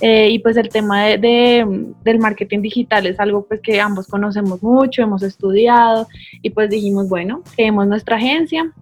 Eh, 0.00 0.30
y 0.30 0.38
pues 0.38 0.56
el 0.56 0.68
tema 0.68 1.04
de, 1.04 1.66
del 2.04 2.18
marketing 2.18 2.60
digital 2.60 3.06
es 3.06 3.18
algo 3.20 3.46
pues 3.46 3.60
que 3.60 3.80
ambos 3.80 4.06
conocemos 4.06 4.62
mucho, 4.62 5.02
hemos 5.02 5.22
estudiado. 5.22 6.06
Y 6.42 6.50
pues 6.50 6.70
dijimos, 6.70 7.08
bueno, 7.08 7.42
creemos 7.56 7.86
nuestra 7.86 8.16
agencia, 8.16 8.72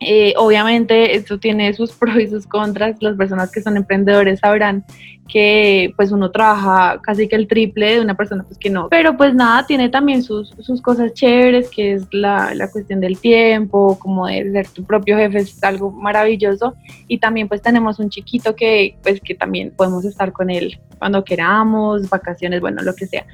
eh, 0.00 0.32
obviamente 0.38 1.14
esto 1.14 1.38
tiene 1.38 1.72
sus 1.74 1.92
pros 1.92 2.16
y 2.18 2.26
sus 2.26 2.46
contras. 2.46 2.96
Las 3.00 3.16
personas 3.16 3.50
que 3.52 3.62
son 3.62 3.76
emprendedores 3.76 4.40
sabrán 4.40 4.84
que 5.28 5.92
pues 5.96 6.10
uno 6.10 6.30
trabaja 6.30 7.00
casi 7.02 7.28
que 7.28 7.36
el 7.36 7.46
triple 7.46 7.94
de 7.94 8.00
una 8.00 8.14
persona 8.14 8.42
pues 8.42 8.58
que 8.58 8.70
no. 8.70 8.88
Pero 8.88 9.16
pues 9.16 9.34
nada, 9.34 9.64
tiene 9.66 9.88
también 9.88 10.22
sus, 10.22 10.48
sus 10.58 10.82
cosas 10.82 11.12
chéveres, 11.12 11.68
que 11.68 11.92
es 11.92 12.06
la, 12.12 12.54
la, 12.54 12.70
cuestión 12.70 13.00
del 13.00 13.18
tiempo, 13.18 13.98
como 13.98 14.26
de 14.26 14.50
ser 14.50 14.68
tu 14.68 14.84
propio 14.84 15.16
jefe, 15.18 15.38
es 15.38 15.62
algo 15.62 15.92
maravilloso. 15.92 16.74
Y 17.06 17.18
también 17.18 17.46
pues 17.46 17.62
tenemos 17.62 17.98
un 17.98 18.10
chiquito 18.10 18.56
que 18.56 18.96
pues 19.02 19.20
que 19.20 19.34
también 19.34 19.70
podemos 19.76 20.04
estar 20.04 20.32
con 20.32 20.50
él 20.50 20.80
cuando 20.98 21.22
queramos, 21.24 22.08
vacaciones, 22.08 22.60
bueno, 22.60 22.82
lo 22.82 22.94
que 22.94 23.06
sea. 23.06 23.26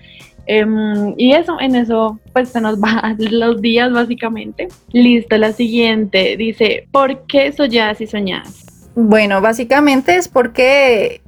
Um, 0.48 1.14
y 1.16 1.32
eso, 1.32 1.60
en 1.60 1.74
eso, 1.74 2.20
pues 2.32 2.50
se 2.50 2.60
nos 2.60 2.78
van 2.78 3.16
los 3.30 3.60
días 3.60 3.92
básicamente. 3.92 4.68
Listo, 4.92 5.36
la 5.36 5.52
siguiente 5.52 6.36
dice, 6.36 6.88
¿por 6.92 7.26
qué 7.26 7.52
soñás 7.52 8.00
y 8.00 8.06
soñás? 8.06 8.66
Bueno, 8.94 9.40
básicamente 9.40 10.16
es 10.16 10.28
porque 10.28 11.20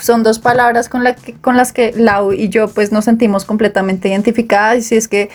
son 0.00 0.22
dos 0.22 0.38
palabras 0.38 0.88
con, 0.88 1.04
la 1.04 1.14
que, 1.14 1.34
con 1.34 1.56
las 1.56 1.72
que 1.72 1.92
Lau 1.96 2.32
y 2.32 2.48
yo 2.48 2.68
pues 2.68 2.90
nos 2.92 3.04
sentimos 3.04 3.44
completamente 3.44 4.08
identificadas 4.08 4.78
y 4.78 4.82
si 4.82 4.96
es 4.96 5.08
que 5.08 5.30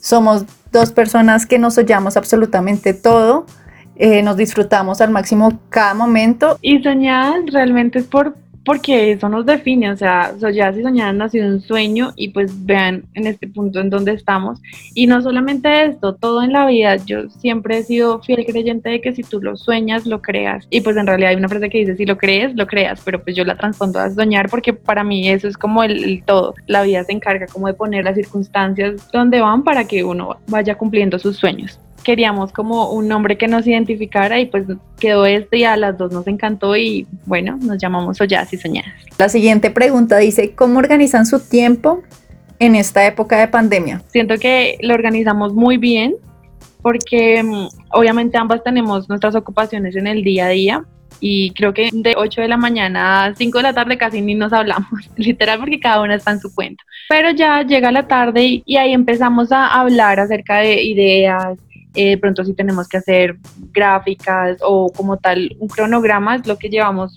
somos 0.00 0.44
dos 0.72 0.90
personas 0.90 1.46
que 1.46 1.58
nos 1.58 1.76
oyamos 1.76 2.16
absolutamente 2.16 2.94
todo 2.94 3.46
eh, 3.96 4.22
nos 4.22 4.36
disfrutamos 4.36 5.00
al 5.00 5.10
máximo 5.10 5.60
cada 5.70 5.94
momento. 5.94 6.58
Y 6.60 6.82
soñar 6.82 7.42
realmente 7.46 8.00
es 8.00 8.06
por 8.06 8.36
porque 8.64 9.12
eso 9.12 9.28
nos 9.28 9.44
define, 9.46 9.90
o 9.90 9.96
sea, 9.96 10.34
Soñadas 10.38 10.76
y 10.76 10.82
Soñadas 10.82 11.14
nació 11.14 11.44
un 11.44 11.60
sueño 11.60 12.12
y 12.16 12.28
pues 12.28 12.64
vean 12.64 13.04
en 13.14 13.26
este 13.26 13.46
punto 13.46 13.80
en 13.80 13.90
donde 13.90 14.12
estamos. 14.12 14.60
Y 14.94 15.06
no 15.06 15.20
solamente 15.22 15.84
esto, 15.84 16.14
todo 16.14 16.42
en 16.42 16.52
la 16.52 16.66
vida, 16.66 16.96
yo 16.96 17.28
siempre 17.28 17.78
he 17.78 17.82
sido 17.82 18.22
fiel 18.22 18.44
creyente 18.46 18.90
de 18.90 19.00
que 19.00 19.14
si 19.14 19.22
tú 19.22 19.40
lo 19.40 19.56
sueñas, 19.56 20.06
lo 20.06 20.22
creas. 20.22 20.66
Y 20.70 20.80
pues 20.80 20.96
en 20.96 21.06
realidad 21.06 21.30
hay 21.30 21.36
una 21.36 21.48
frase 21.48 21.68
que 21.68 21.78
dice, 21.78 21.96
si 21.96 22.06
lo 22.06 22.16
crees, 22.16 22.54
lo 22.54 22.66
creas, 22.66 23.02
pero 23.04 23.22
pues 23.22 23.36
yo 23.36 23.44
la 23.44 23.56
transpondo 23.56 23.98
a 23.98 24.10
soñar 24.10 24.48
porque 24.48 24.72
para 24.72 25.04
mí 25.04 25.28
eso 25.28 25.48
es 25.48 25.56
como 25.56 25.82
el, 25.82 26.22
todo. 26.24 26.54
La 26.66 26.82
vida 26.82 27.04
se 27.04 27.12
encarga 27.12 27.46
como 27.46 27.66
de 27.66 27.74
poner 27.74 28.04
las 28.04 28.14
circunstancias 28.14 29.10
donde 29.12 29.40
van 29.40 29.62
para 29.62 29.86
que 29.86 30.04
uno 30.04 30.36
vaya 30.48 30.76
cumpliendo 30.76 31.18
sus 31.18 31.36
sueños 31.36 31.78
queríamos 32.04 32.52
como 32.52 32.90
un 32.90 33.08
nombre 33.08 33.36
que 33.36 33.48
nos 33.48 33.66
identificara 33.66 34.38
y 34.38 34.46
pues 34.46 34.66
quedó 35.00 35.26
este 35.26 35.58
y 35.58 35.64
a 35.64 35.76
las 35.76 35.98
dos 35.98 36.12
nos 36.12 36.26
encantó 36.28 36.76
y 36.76 37.06
bueno, 37.26 37.58
nos 37.60 37.78
llamamos 37.78 38.20
Ollas 38.20 38.52
y 38.52 38.58
Soñadas. 38.58 38.92
La 39.18 39.28
siguiente 39.28 39.70
pregunta 39.70 40.18
dice, 40.18 40.54
¿cómo 40.54 40.78
organizan 40.78 41.26
su 41.26 41.40
tiempo 41.40 42.02
en 42.60 42.76
esta 42.76 43.06
época 43.06 43.38
de 43.38 43.48
pandemia? 43.48 44.02
Siento 44.08 44.36
que 44.38 44.78
lo 44.82 44.94
organizamos 44.94 45.52
muy 45.54 45.78
bien 45.78 46.14
porque 46.82 47.42
mm, 47.42 47.68
obviamente 47.92 48.36
ambas 48.36 48.62
tenemos 48.62 49.08
nuestras 49.08 49.34
ocupaciones 49.34 49.96
en 49.96 50.06
el 50.06 50.22
día 50.22 50.46
a 50.46 50.50
día 50.50 50.84
y 51.20 51.52
creo 51.52 51.72
que 51.72 51.88
de 51.92 52.14
8 52.16 52.42
de 52.42 52.48
la 52.48 52.56
mañana 52.56 53.24
a 53.24 53.34
5 53.34 53.58
de 53.58 53.62
la 53.62 53.72
tarde 53.72 53.96
casi 53.96 54.20
ni 54.20 54.34
nos 54.34 54.52
hablamos, 54.52 54.90
literal 55.16 55.58
porque 55.60 55.80
cada 55.80 56.02
una 56.02 56.16
está 56.16 56.32
en 56.32 56.40
su 56.40 56.54
cuenta. 56.54 56.84
Pero 57.08 57.30
ya 57.30 57.62
llega 57.62 57.90
la 57.90 58.06
tarde 58.06 58.44
y, 58.44 58.62
y 58.66 58.76
ahí 58.76 58.92
empezamos 58.92 59.50
a 59.50 59.68
hablar 59.68 60.20
acerca 60.20 60.58
de 60.58 60.82
ideas, 60.82 61.58
eh, 61.94 62.18
pronto 62.18 62.44
si 62.44 62.54
tenemos 62.54 62.88
que 62.88 62.98
hacer 62.98 63.36
gráficas 63.72 64.58
o 64.62 64.90
como 64.92 65.16
tal 65.16 65.56
un 65.58 65.68
cronograma 65.68 66.36
es 66.36 66.46
lo 66.46 66.58
que 66.58 66.68
llevamos 66.68 67.16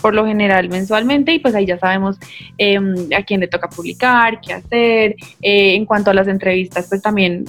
por 0.00 0.14
lo 0.14 0.26
general 0.26 0.68
mensualmente 0.68 1.32
y 1.32 1.38
pues 1.38 1.54
ahí 1.54 1.66
ya 1.66 1.78
sabemos 1.78 2.18
em, 2.58 2.94
a 3.16 3.22
quién 3.22 3.40
le 3.40 3.48
toca 3.48 3.68
publicar, 3.68 4.40
qué 4.40 4.52
hacer. 4.52 5.16
Eh, 5.40 5.74
en 5.74 5.86
cuanto 5.86 6.10
a 6.10 6.14
las 6.14 6.28
entrevistas, 6.28 6.86
pues 6.88 7.02
también 7.02 7.44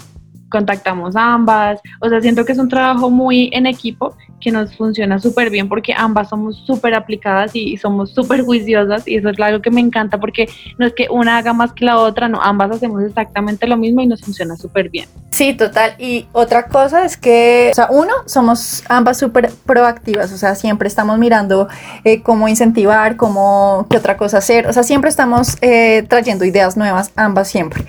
contactamos 0.50 1.16
ambas. 1.16 1.80
O 2.00 2.10
sea, 2.10 2.22
siento 2.22 2.46
que 2.46 2.54
es 2.54 2.60
un 2.60 2.70
trabajo 2.70 3.10
muy 3.10 3.50
en 3.54 3.66
equipo 3.66 4.16
que 4.40 4.52
nos 4.52 4.76
funciona 4.76 5.20
súper 5.20 5.50
bien 5.50 5.68
porque 5.68 5.94
ambas 5.96 6.30
somos 6.30 6.58
súper 6.66 6.94
aplicadas 6.94 7.52
y 7.56 7.76
somos 7.78 8.12
súper 8.12 8.44
juiciosas 8.44 9.08
y 9.08 9.16
eso 9.16 9.30
es 9.30 9.40
algo 9.40 9.62
que 9.62 9.72
me 9.72 9.82
encanta 9.82 10.20
porque 10.20 10.48
no 10.78 10.86
es 10.86 10.94
que 10.94 11.08
una 11.10 11.38
haga 11.38 11.54
más 11.54 11.74
que 11.74 11.86
la 11.86 11.98
otra, 11.98 12.28
no, 12.28 12.42
ambas 12.42 12.72
hacemos 12.72 13.04
exactamente 13.04 13.68
lo 13.68 13.78
mismo 13.78 14.02
y 14.02 14.08
nos 14.08 14.22
funciona 14.22 14.56
súper 14.56 14.90
bien. 14.90 15.10
Sí, 15.32 15.54
total. 15.54 15.96
Y 15.98 16.28
otra 16.32 16.68
cosa 16.68 17.06
es 17.06 17.18
que, 17.18 17.70
o 17.72 17.76
sea, 17.76 17.88
uno, 17.90 18.14
somos 18.26 18.84
ambas 18.90 19.18
súper 19.18 19.52
proactivas, 19.66 20.32
o 20.32 20.38
sea, 20.38 20.56
siempre 20.56 20.88
estamos 20.88 21.18
mirando 21.18 21.68
eh, 22.04 22.22
cómo 22.22 22.48
incentivar, 22.48 23.18
cómo, 23.18 23.88
qué 23.90 23.98
otra 23.98 24.18
cosa 24.18 24.38
hacer, 24.38 24.68
o 24.68 24.74
sea, 24.74 24.84
siempre 24.84 25.10
estamos 25.10 25.58
eh, 25.62 26.06
trayendo 26.08 26.46
ideas 26.46 26.78
nuevas, 26.78 27.12
ambas 27.16 27.48
siempre. 27.48 27.86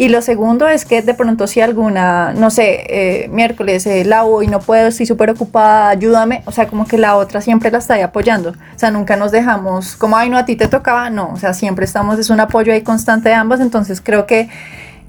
Y 0.00 0.08
lo 0.08 0.22
segundo 0.22 0.66
es 0.66 0.86
que 0.86 1.02
de 1.02 1.12
pronto 1.12 1.46
si 1.46 1.60
alguna, 1.60 2.32
no 2.32 2.48
sé, 2.48 2.86
eh, 2.88 3.28
miércoles 3.28 3.86
eh, 3.86 4.02
la 4.06 4.24
y 4.42 4.46
no 4.46 4.58
puedo, 4.60 4.88
estoy 4.88 5.04
súper 5.04 5.28
ocupada, 5.28 5.90
ayúdame, 5.90 6.42
o 6.46 6.52
sea, 6.52 6.66
como 6.68 6.86
que 6.86 6.96
la 6.96 7.16
otra 7.16 7.42
siempre 7.42 7.70
la 7.70 7.76
está 7.76 7.94
ahí 7.94 8.00
apoyando. 8.00 8.52
O 8.52 8.78
sea, 8.78 8.90
nunca 8.90 9.16
nos 9.16 9.30
dejamos 9.30 9.96
como, 9.96 10.16
ay, 10.16 10.30
no, 10.30 10.38
a 10.38 10.46
ti 10.46 10.56
te 10.56 10.68
tocaba, 10.68 11.10
no, 11.10 11.28
o 11.34 11.36
sea, 11.36 11.52
siempre 11.52 11.84
estamos, 11.84 12.18
es 12.18 12.30
un 12.30 12.40
apoyo 12.40 12.72
ahí 12.72 12.80
constante 12.80 13.28
de 13.28 13.34
ambas, 13.34 13.60
entonces 13.60 14.00
creo 14.00 14.24
que 14.24 14.48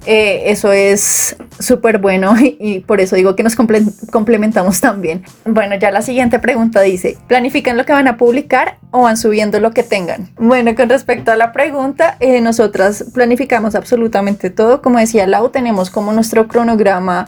eh, 0.06 0.44
eso 0.48 0.72
es 0.72 1.36
súper 1.60 2.00
bueno 2.00 2.34
y, 2.40 2.80
por 2.80 3.02
eso 3.02 3.16
digo 3.16 3.36
que 3.36 3.44
nos 3.44 3.56
complementamos 3.56 4.82
también. 4.82 5.24
Bueno, 5.46 5.76
ya 5.76 5.92
la 5.92 6.02
siguiente 6.02 6.40
pregunta 6.40 6.82
dice, 6.82 7.18
¿planifican 7.28 7.78
lo 7.78 7.86
que 7.86 7.94
van 7.94 8.08
a 8.08 8.18
publicar 8.18 8.78
o 8.92 9.04
van 9.04 9.18
subiendo 9.18 9.60
lo 9.60 9.72
que 9.72 9.84
tengan? 9.84 10.30
Bueno, 10.38 10.76
con 10.76 10.90
respecto 10.90 11.32
a 11.32 11.36
la 11.36 11.52
pregunta, 11.52 12.18
eh, 12.20 12.42
nosotras 12.42 13.06
planificamos 13.14 13.76
absolutamente 13.76 14.50
todo. 14.50 14.82
Como 14.82 14.98
decía 14.98 15.28
Lau, 15.28 15.50
tenemos 15.50 15.90
como 15.90 16.12
nuestro 16.14 16.48
cronograma. 16.48 17.28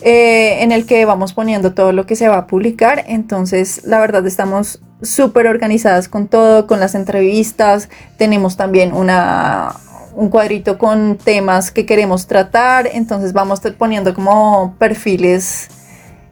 Eh, 0.00 0.62
en 0.62 0.72
el 0.72 0.84
que 0.84 1.06
vamos 1.06 1.32
poniendo 1.32 1.72
todo 1.72 1.92
lo 1.92 2.04
que 2.04 2.16
se 2.16 2.28
va 2.28 2.36
a 2.36 2.46
publicar. 2.46 3.04
Entonces, 3.06 3.84
la 3.84 4.00
verdad, 4.00 4.26
estamos 4.26 4.80
súper 5.00 5.46
organizadas 5.46 6.08
con 6.08 6.26
todo, 6.26 6.66
con 6.66 6.80
las 6.80 6.94
entrevistas. 6.94 7.88
Tenemos 8.18 8.56
también 8.56 8.92
una, 8.92 9.76
un 10.16 10.28
cuadrito 10.28 10.78
con 10.78 11.16
temas 11.16 11.70
que 11.70 11.86
queremos 11.86 12.26
tratar, 12.26 12.88
entonces 12.92 13.32
vamos 13.32 13.60
poniendo 13.76 14.14
como 14.14 14.74
perfiles 14.78 15.68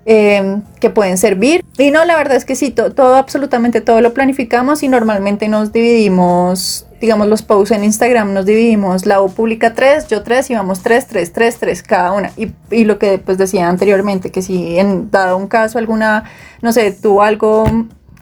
em, 0.05 0.63
que 0.81 0.91
pueden 0.91 1.19
servir. 1.19 1.65
Y 1.79 1.91
no, 1.91 2.05
la 2.05 2.17
verdad 2.17 2.37
es 2.37 2.45
que 2.45 2.57
sí, 2.57 2.71
todo, 2.71 3.15
absolutamente 3.15 3.81
todo 3.81 4.01
lo 4.01 4.13
planificamos 4.15 4.83
y 4.83 4.89
normalmente 4.89 5.49
nos 5.49 5.73
dividimos, 5.73 6.87
digamos, 7.01 7.29
los 7.29 7.43
posts 7.43 7.73
en 7.73 7.85
Instagram, 7.85 8.33
nos 8.33 8.47
dividimos, 8.47 9.07
la 9.07 9.21
O 9.21 9.29
publica 9.29 9.75
tres, 9.75 10.09
yo 10.09 10.23
tres 10.23 10.51
y 10.51 10.55
vamos 10.55 10.83
tres, 10.83 11.07
tres, 11.07 11.33
tres, 11.33 11.59
tres 11.59 11.83
cada 11.83 12.13
una. 12.13 12.31
Y, 12.37 12.53
y 12.71 12.85
lo 12.85 12.99
que 12.99 13.19
pues 13.19 13.39
decía 13.39 13.69
anteriormente, 13.69 14.31
que 14.31 14.43
si 14.43 14.79
en 14.79 15.11
dado 15.11 15.37
un 15.37 15.49
caso 15.49 15.79
alguna, 15.79 16.25
no 16.61 16.73
sé, 16.73 16.93
tuvo 16.93 17.23
algo 17.23 17.65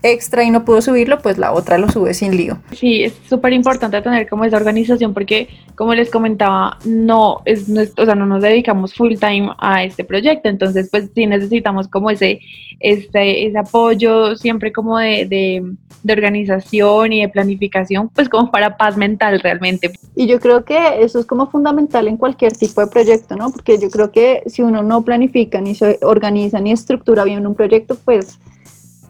extra 0.03 0.45
y 0.45 0.51
no 0.51 0.65
pudo 0.65 0.83
subirlo, 0.83 1.19
pues 1.19 1.39
la 1.39 1.53
otra 1.53 1.79
lo 1.79 1.89
sube 1.89 2.15
sin 2.15 2.37
lío. 2.37 2.59
Sí, 2.73 3.05
es 3.05 3.15
súper 3.29 3.53
importante 3.53 4.01
tener 4.01 4.29
como 4.29 4.45
esa 4.45 4.57
organización 4.57 5.15
porque, 5.15 5.49
como 5.75 5.95
les 5.95 6.11
comentaba, 6.11 6.79
no, 6.85 7.43
es, 7.45 7.69
no 7.69 7.83
o 7.83 8.05
sea, 8.05 8.15
no 8.15 8.27
nos 8.27 8.43
dedicamos 8.43 8.95
full 8.95 9.15
time 9.15 9.51
a 9.59 9.85
este 9.85 10.05
proyecto, 10.05 10.49
entonces 10.49 10.89
pues 10.91 11.11
sí 11.15 11.27
necesitamos 11.27 11.89
como 11.89 12.11
ese, 12.11 12.41
este, 12.81 13.47
ese 13.47 13.59
apoyo 13.59 14.37
siempre 14.37 14.73
como 14.73 14.99
de, 14.99 15.27
de, 15.27 15.63
de 16.03 16.13
organización 16.13 17.13
y 17.13 17.21
de 17.23 17.29
planificación, 17.29 18.09
pues 18.09 18.29
como 18.29 18.51
para 18.51 18.77
paz 18.77 18.97
mental 18.97 19.41
realmente. 19.41 19.93
Y 20.17 20.27
yo 20.27 20.41
creo 20.41 20.65
que 20.65 21.03
eso 21.03 21.19
es 21.19 21.27
como 21.27 21.51
fundamental 21.51 22.09
en 22.09 22.17
cualquier 22.17 22.53
tipo 22.53 22.81
de 22.81 22.87
proyecto, 22.87 23.37
¿no? 23.37 23.51
Porque 23.51 23.79
yo 23.79 23.91
creo 23.91 24.11
que 24.11 24.43
si 24.47 24.63
uno 24.63 24.83
no 24.83 25.03
planifica, 25.03 25.61
ni 25.61 25.75
se 25.75 25.99
organiza, 26.03 26.61
ni 26.61 26.73
estructura 26.73 27.25
bien 27.25 27.47
un 27.47 27.55
proyecto, 27.55 27.97
pues 28.05 28.39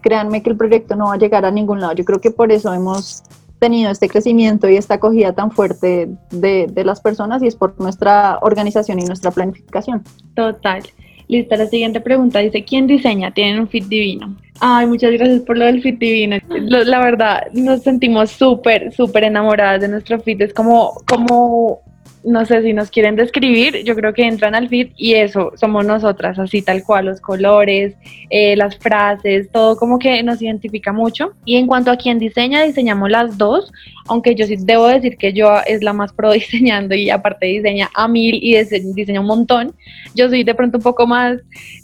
créanme 0.00 0.42
que 0.42 0.50
el 0.50 0.56
proyecto 0.56 0.96
no 0.96 1.06
va 1.06 1.14
a 1.14 1.18
llegar 1.18 1.44
a 1.44 1.50
ningún 1.50 1.80
lado. 1.80 1.94
Yo 1.94 2.04
creo 2.04 2.20
que 2.20 2.30
por 2.30 2.52
eso 2.52 2.72
hemos 2.72 3.22
tenido 3.58 3.90
este 3.90 4.08
crecimiento 4.08 4.68
y 4.68 4.76
esta 4.76 4.94
acogida 4.94 5.34
tan 5.34 5.50
fuerte 5.50 6.08
de, 6.30 6.66
de 6.66 6.84
las 6.84 7.00
personas 7.00 7.42
y 7.42 7.46
es 7.46 7.56
por 7.56 7.78
nuestra 7.80 8.38
organización 8.40 8.98
y 8.98 9.04
nuestra 9.04 9.30
planificación. 9.30 10.02
Total. 10.34 10.82
Listo, 11.28 11.54
la 11.54 11.66
siguiente 11.66 12.00
pregunta 12.00 12.40
dice, 12.40 12.64
¿quién 12.64 12.88
diseña? 12.88 13.32
¿Tienen 13.32 13.60
un 13.60 13.68
fit 13.68 13.84
divino? 13.84 14.36
Ay, 14.58 14.86
muchas 14.86 15.12
gracias 15.12 15.42
por 15.42 15.56
lo 15.56 15.64
del 15.64 15.80
fit 15.80 15.96
divino. 15.98 16.36
La 16.48 16.98
verdad, 16.98 17.46
nos 17.52 17.82
sentimos 17.82 18.30
súper, 18.30 18.92
súper 18.92 19.24
enamoradas 19.24 19.80
de 19.80 19.88
nuestro 19.88 20.18
fit. 20.20 20.40
Es 20.40 20.52
como, 20.52 21.00
como 21.06 21.82
no 22.22 22.44
sé 22.44 22.62
si 22.62 22.72
nos 22.72 22.90
quieren 22.90 23.16
describir, 23.16 23.82
yo 23.84 23.94
creo 23.94 24.12
que 24.12 24.26
entran 24.26 24.54
al 24.54 24.68
feed 24.68 24.90
y 24.96 25.14
eso 25.14 25.52
somos 25.56 25.86
nosotras, 25.86 26.38
así 26.38 26.60
tal 26.62 26.84
cual, 26.84 27.06
los 27.06 27.20
colores, 27.20 27.94
eh, 28.28 28.56
las 28.56 28.76
frases, 28.76 29.50
todo 29.50 29.76
como 29.76 29.98
que 29.98 30.22
nos 30.22 30.42
identifica 30.42 30.92
mucho. 30.92 31.32
Y 31.44 31.56
en 31.56 31.66
cuanto 31.66 31.90
a 31.90 31.96
quién 31.96 32.18
diseña, 32.18 32.62
diseñamos 32.62 33.10
las 33.10 33.38
dos, 33.38 33.72
aunque 34.08 34.34
yo 34.34 34.46
sí 34.46 34.56
debo 34.58 34.86
decir 34.86 35.16
que 35.16 35.32
yo 35.32 35.50
es 35.66 35.82
la 35.82 35.92
más 35.92 36.12
pro 36.12 36.32
diseñando 36.32 36.94
y 36.94 37.10
aparte 37.10 37.46
diseña 37.46 37.90
a 37.94 38.06
mil 38.06 38.34
y 38.34 38.56
diseña 38.94 39.20
un 39.20 39.26
montón. 39.26 39.74
Yo 40.14 40.28
soy 40.28 40.44
de 40.44 40.54
pronto 40.54 40.78
un 40.78 40.84
poco 40.84 41.06
más, 41.06 41.38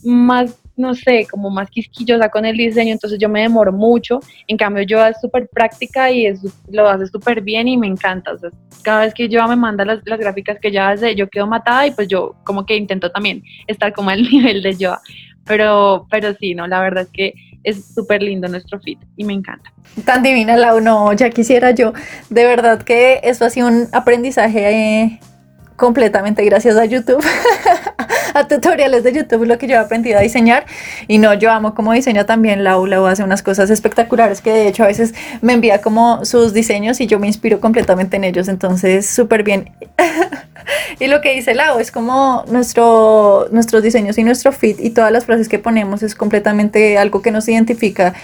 más 0.05 0.55
no 0.77 0.95
sé, 0.95 1.27
como 1.31 1.51
más 1.51 1.71
quisquillosa 1.71 2.29
con 2.29 2.45
el 2.45 2.57
diseño, 2.57 2.93
entonces 2.93 3.19
yo 3.19 3.29
me 3.29 3.43
demoro 3.43 3.73
mucho. 3.73 4.21
En 4.47 4.57
cambio, 4.57 4.83
yo 4.83 5.05
es 5.05 5.21
súper 5.21 5.49
práctica 5.49 6.11
y 6.11 6.33
lo 6.71 6.89
hace 6.89 7.07
súper 7.07 7.41
bien 7.41 7.69
y 7.69 7.77
me 7.77 7.87
encanta. 7.87 8.33
Cada 8.83 9.03
vez 9.03 9.15
que 9.15 9.29
yo 9.29 9.47
me 9.49 9.57
manda 9.57 9.85
las, 9.85 10.01
las, 10.05 10.19
gráficas 10.19 10.59
que 10.61 10.69
ella 10.69 10.91
hace, 10.91 11.15
yo 11.15 11.29
quedo 11.29 11.47
matada 11.47 11.87
y 11.87 11.91
pues 11.91 12.09
yo 12.09 12.35
como 12.45 12.67
que 12.67 12.77
intento 12.77 13.11
también 13.11 13.43
estar 13.67 13.93
como 13.93 14.11
al 14.11 14.23
nivel 14.31 14.63
de 14.63 14.77
yo. 14.77 14.97
Pero, 15.45 16.07
pero 16.11 16.35
sí, 16.35 16.55
no, 16.55 16.67
la 16.67 16.81
verdad 16.81 17.05
es 17.05 17.11
que 17.11 17.35
es 17.63 17.95
súper 17.95 18.23
lindo 18.23 18.49
nuestro 18.49 18.79
fit 18.81 18.99
y 19.17 19.25
me 19.25 19.33
encanta. 19.33 19.73
Tan 20.05 20.23
divina 20.23 20.57
la 20.57 20.75
uno, 20.75 21.13
ya 21.15 21.31
quisiera 21.31 21.73
yo. 21.73 21.93
De 22.31 22.45
verdad 22.45 22.83
que 22.83 23.21
esto 23.25 23.45
ha 23.45 23.51
sido 23.51 23.67
un 23.67 23.89
aprendizaje 23.93 24.71
eh, 24.71 25.21
completamente 25.77 26.45
gracias 26.45 26.77
a 26.77 26.85
YouTube. 26.85 27.25
a 28.37 28.47
tutoriales 28.47 29.03
de 29.03 29.13
YouTube 29.13 29.45
lo 29.45 29.57
que 29.59 29.67
yo 29.67 29.75
he 29.75 29.79
aprendido 29.79 30.19
a 30.19 30.23
diseñar. 30.23 30.67
Y 31.09 31.19
no, 31.19 31.35
yo 31.35 31.51
amo 31.51 31.75
como 31.75 31.93
diseña 31.93 32.25
también 32.25 32.65
Lau. 32.65 32.87
Lau 32.87 33.07
hace 33.07 33.25
unas 33.25 33.43
cosas 33.43 33.71
espectaculares 33.71 34.41
que 34.41 34.51
de 34.51 34.69
hecho 34.69 34.85
a 34.85 34.89
veces 34.89 35.15
me 35.41 35.55
envía 35.55 35.81
como 35.81 36.25
sus 36.25 36.53
diseños 36.53 37.01
y 37.01 37.07
yo 37.07 37.19
me 37.19 37.27
inspiro 37.27 37.61
completamente 37.61 38.17
en 38.17 38.25
ellos. 38.25 38.49
Entonces, 38.49 39.07
súper 39.07 39.43
bien. 39.43 39.71
y 41.01 41.07
lo 41.07 41.21
que 41.21 41.35
dice 41.35 41.55
Lau 41.55 41.79
es 41.79 41.91
como 41.91 42.45
nuestro, 42.49 43.49
nuestros 43.51 43.83
diseños 43.83 44.19
y 44.19 44.25
nuestro 44.25 44.53
fit 44.53 44.79
y 44.81 44.91
todas 44.91 45.13
las 45.13 45.25
frases 45.25 45.49
que 45.49 45.59
ponemos 45.59 46.03
es 46.03 46.15
completamente 46.15 46.99
algo 46.99 47.23
que 47.23 47.31
nos 47.31 47.49
identifica 47.49 48.15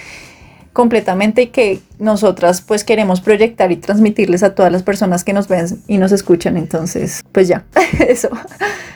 completamente 0.73 1.43
y 1.43 1.47
que 1.49 1.81
nosotras 1.99 2.61
pues 2.61 2.85
queremos 2.85 3.21
proyectar 3.21 3.73
y 3.73 3.77
transmitirles 3.77 4.43
a 4.43 4.55
todas 4.55 4.73
las 4.73 4.83
personas 4.83 5.25
que 5.25 5.33
nos 5.33 5.49
ven 5.49 5.67
y 5.87 5.99
nos 5.99 6.13
escuchan. 6.13 6.57
Entonces, 6.57 7.23
pues 7.33 7.49
ya, 7.49 7.65
eso. 8.09 8.29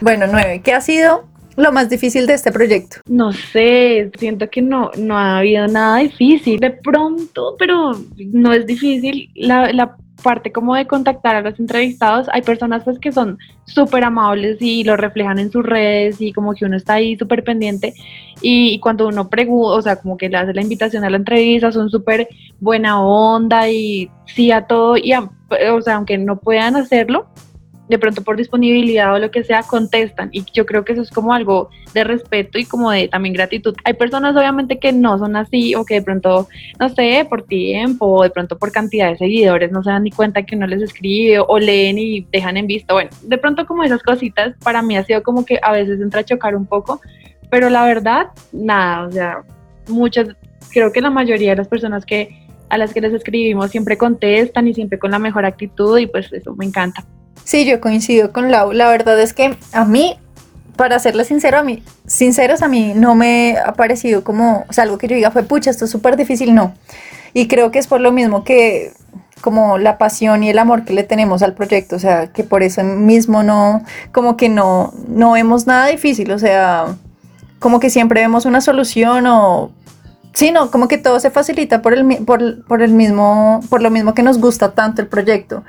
Bueno, 0.00 0.26
nueve, 0.30 0.60
¿qué 0.64 0.72
ha 0.72 0.80
sido 0.80 1.26
lo 1.56 1.72
más 1.72 1.88
difícil 1.88 2.26
de 2.26 2.34
este 2.34 2.52
proyecto? 2.52 2.98
No 3.08 3.32
sé, 3.32 4.10
siento 4.18 4.48
que 4.50 4.62
no, 4.62 4.90
no 4.98 5.18
ha 5.18 5.38
habido 5.38 5.66
nada 5.68 5.98
difícil. 5.98 6.60
De 6.60 6.70
pronto, 6.70 7.56
pero 7.58 7.92
no 8.16 8.52
es 8.52 8.66
difícil. 8.66 9.30
La, 9.34 9.72
la 9.72 9.96
parte 10.26 10.50
como 10.50 10.74
de 10.74 10.88
contactar 10.88 11.36
a 11.36 11.40
los 11.40 11.60
entrevistados, 11.60 12.26
hay 12.32 12.42
personas 12.42 12.82
pues 12.82 12.98
que 12.98 13.12
son 13.12 13.38
súper 13.64 14.02
amables 14.02 14.60
y 14.60 14.82
lo 14.82 14.96
reflejan 14.96 15.38
en 15.38 15.52
sus 15.52 15.64
redes 15.64 16.20
y 16.20 16.32
como 16.32 16.52
que 16.52 16.64
uno 16.64 16.76
está 16.76 16.94
ahí 16.94 17.16
súper 17.16 17.44
pendiente. 17.44 17.94
Y, 18.40 18.80
cuando 18.80 19.06
uno 19.06 19.28
pregunta, 19.28 19.76
o 19.76 19.82
sea, 19.82 19.94
como 19.94 20.16
que 20.16 20.28
le 20.28 20.36
hace 20.36 20.52
la 20.52 20.62
invitación 20.62 21.04
a 21.04 21.10
la 21.10 21.18
entrevista, 21.18 21.70
son 21.70 21.90
súper 21.90 22.26
buena 22.58 23.00
onda 23.00 23.70
y 23.70 24.10
sí 24.24 24.50
a 24.50 24.66
todo, 24.66 24.96
y 24.96 25.12
o 25.12 25.80
sea, 25.80 25.94
aunque 25.94 26.18
no 26.18 26.40
puedan 26.40 26.74
hacerlo, 26.74 27.28
de 27.88 27.98
pronto 27.98 28.22
por 28.22 28.36
disponibilidad 28.36 29.14
o 29.14 29.18
lo 29.18 29.30
que 29.30 29.44
sea, 29.44 29.62
contestan. 29.62 30.28
Y 30.32 30.44
yo 30.52 30.66
creo 30.66 30.84
que 30.84 30.92
eso 30.92 31.02
es 31.02 31.10
como 31.10 31.32
algo 31.32 31.70
de 31.94 32.04
respeto 32.04 32.58
y 32.58 32.64
como 32.64 32.90
de 32.90 33.08
también 33.08 33.34
gratitud. 33.34 33.74
Hay 33.84 33.94
personas 33.94 34.36
obviamente 34.36 34.78
que 34.78 34.92
no 34.92 35.18
son 35.18 35.36
así 35.36 35.74
o 35.74 35.84
que 35.84 35.94
de 35.94 36.02
pronto, 36.02 36.48
no 36.80 36.88
sé, 36.88 37.26
por 37.28 37.44
tiempo 37.44 38.06
o 38.06 38.22
de 38.22 38.30
pronto 38.30 38.58
por 38.58 38.72
cantidad 38.72 39.10
de 39.10 39.18
seguidores 39.18 39.70
no 39.70 39.82
se 39.82 39.90
dan 39.90 40.04
ni 40.04 40.10
cuenta 40.10 40.42
que 40.42 40.56
uno 40.56 40.66
les 40.66 40.82
escribe 40.82 41.40
o 41.40 41.58
leen 41.58 41.98
y 41.98 42.26
dejan 42.32 42.56
en 42.56 42.66
visto. 42.66 42.94
Bueno, 42.94 43.10
de 43.22 43.38
pronto 43.38 43.66
como 43.66 43.84
esas 43.84 44.02
cositas 44.02 44.54
para 44.62 44.82
mí 44.82 44.96
ha 44.96 45.04
sido 45.04 45.22
como 45.22 45.44
que 45.44 45.58
a 45.62 45.72
veces 45.72 46.00
entra 46.00 46.20
a 46.20 46.24
chocar 46.24 46.56
un 46.56 46.66
poco, 46.66 47.00
pero 47.50 47.70
la 47.70 47.84
verdad, 47.84 48.28
nada, 48.52 49.06
o 49.06 49.12
sea, 49.12 49.42
muchas, 49.88 50.28
creo 50.72 50.92
que 50.92 51.00
la 51.00 51.10
mayoría 51.10 51.50
de 51.50 51.56
las 51.56 51.68
personas 51.68 52.04
que 52.04 52.42
a 52.68 52.78
las 52.78 52.92
que 52.92 53.00
les 53.00 53.12
escribimos 53.12 53.70
siempre 53.70 53.96
contestan 53.96 54.66
y 54.66 54.74
siempre 54.74 54.98
con 54.98 55.12
la 55.12 55.20
mejor 55.20 55.44
actitud 55.44 55.98
y 55.98 56.06
pues 56.08 56.32
eso 56.32 56.54
me 56.56 56.64
encanta. 56.64 57.04
Sí, 57.44 57.64
yo 57.64 57.80
coincido 57.80 58.32
con 58.32 58.50
Lau. 58.50 58.72
La 58.72 58.88
verdad 58.88 59.20
es 59.20 59.32
que 59.32 59.56
a 59.72 59.84
mí, 59.84 60.16
para 60.76 60.98
serle 60.98 61.24
sincero, 61.24 61.58
a 61.58 61.62
mí, 61.62 61.82
sinceros, 62.06 62.62
a 62.62 62.68
mí 62.68 62.92
no 62.94 63.14
me 63.14 63.56
ha 63.58 63.72
parecido 63.74 64.24
como, 64.24 64.64
algo 64.76 64.98
que 64.98 65.08
yo 65.08 65.16
diga 65.16 65.30
fue, 65.30 65.42
pucha, 65.42 65.70
esto 65.70 65.84
es 65.84 65.90
súper 65.90 66.16
difícil, 66.16 66.54
no. 66.54 66.74
Y 67.32 67.48
creo 67.48 67.70
que 67.70 67.78
es 67.78 67.86
por 67.86 68.00
lo 68.00 68.12
mismo 68.12 68.44
que 68.44 68.92
como 69.42 69.78
la 69.78 69.98
pasión 69.98 70.42
y 70.42 70.50
el 70.50 70.58
amor 70.58 70.84
que 70.84 70.92
le 70.92 71.04
tenemos 71.04 71.42
al 71.42 71.54
proyecto, 71.54 71.96
o 71.96 71.98
sea, 71.98 72.32
que 72.32 72.42
por 72.42 72.62
eso 72.62 72.82
mismo 72.82 73.42
no, 73.42 73.84
como 74.10 74.36
que 74.36 74.48
no, 74.48 74.92
no 75.06 75.32
vemos 75.32 75.66
nada 75.66 75.86
difícil, 75.86 76.32
o 76.32 76.38
sea, 76.38 76.96
como 77.58 77.78
que 77.78 77.90
siempre 77.90 78.22
vemos 78.22 78.46
una 78.46 78.60
solución 78.60 79.26
o, 79.26 79.70
sí, 80.32 80.50
no, 80.50 80.70
como 80.70 80.88
que 80.88 80.98
todo 80.98 81.20
se 81.20 81.30
facilita 81.30 81.80
por 81.80 81.94
el, 81.94 82.24
por 82.24 82.82
el 82.82 82.92
mismo, 82.92 83.60
por 83.68 83.82
lo 83.82 83.90
mismo 83.90 84.14
que 84.14 84.22
nos 84.22 84.38
gusta 84.38 84.72
tanto 84.72 85.00
el 85.00 85.08
proyecto. 85.08 85.64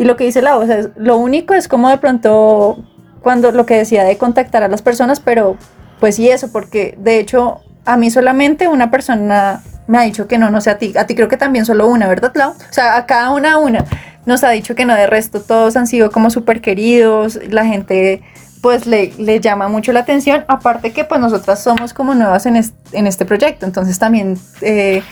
Y 0.00 0.04
lo 0.04 0.16
que 0.16 0.24
dice 0.24 0.40
la 0.40 0.54
voz 0.54 0.70
es, 0.70 0.88
lo 0.96 1.18
único 1.18 1.52
es 1.52 1.68
como 1.68 1.90
de 1.90 1.98
pronto 1.98 2.82
cuando 3.20 3.52
lo 3.52 3.66
que 3.66 3.76
decía 3.76 4.02
de 4.02 4.16
contactar 4.16 4.62
a 4.62 4.68
las 4.68 4.80
personas, 4.80 5.20
pero 5.20 5.58
pues 6.00 6.16
sí 6.16 6.30
eso, 6.30 6.50
porque 6.50 6.94
de 6.96 7.18
hecho 7.18 7.60
a 7.84 7.98
mí 7.98 8.10
solamente 8.10 8.66
una 8.66 8.90
persona 8.90 9.62
me 9.88 9.98
ha 9.98 10.00
dicho 10.00 10.26
que 10.26 10.38
no, 10.38 10.50
no 10.50 10.62
sé 10.62 10.70
a 10.70 10.78
ti, 10.78 10.94
a 10.96 11.04
ti 11.04 11.14
creo 11.14 11.28
que 11.28 11.36
también 11.36 11.66
solo 11.66 11.86
una, 11.86 12.08
¿verdad, 12.08 12.32
Clau? 12.32 12.52
O 12.52 12.72
sea, 12.72 12.96
a 12.96 13.04
cada 13.04 13.28
una 13.28 13.58
una 13.58 13.84
nos 14.24 14.42
ha 14.42 14.48
dicho 14.48 14.74
que 14.74 14.86
no, 14.86 14.94
de 14.94 15.06
resto 15.06 15.42
todos 15.42 15.76
han 15.76 15.86
sido 15.86 16.10
como 16.10 16.30
súper 16.30 16.62
queridos, 16.62 17.38
la 17.50 17.66
gente 17.66 18.22
pues 18.62 18.86
le, 18.86 19.12
le, 19.18 19.38
llama 19.38 19.68
mucho 19.68 19.92
la 19.92 20.00
atención, 20.00 20.46
aparte 20.48 20.94
que 20.94 21.04
pues 21.04 21.20
nosotras 21.20 21.62
somos 21.62 21.92
como 21.92 22.14
nuevas 22.14 22.46
en, 22.46 22.56
en 22.56 23.06
este 23.06 23.26
proyecto, 23.26 23.66
entonces 23.66 23.98
también 23.98 24.38
eh, 24.62 25.02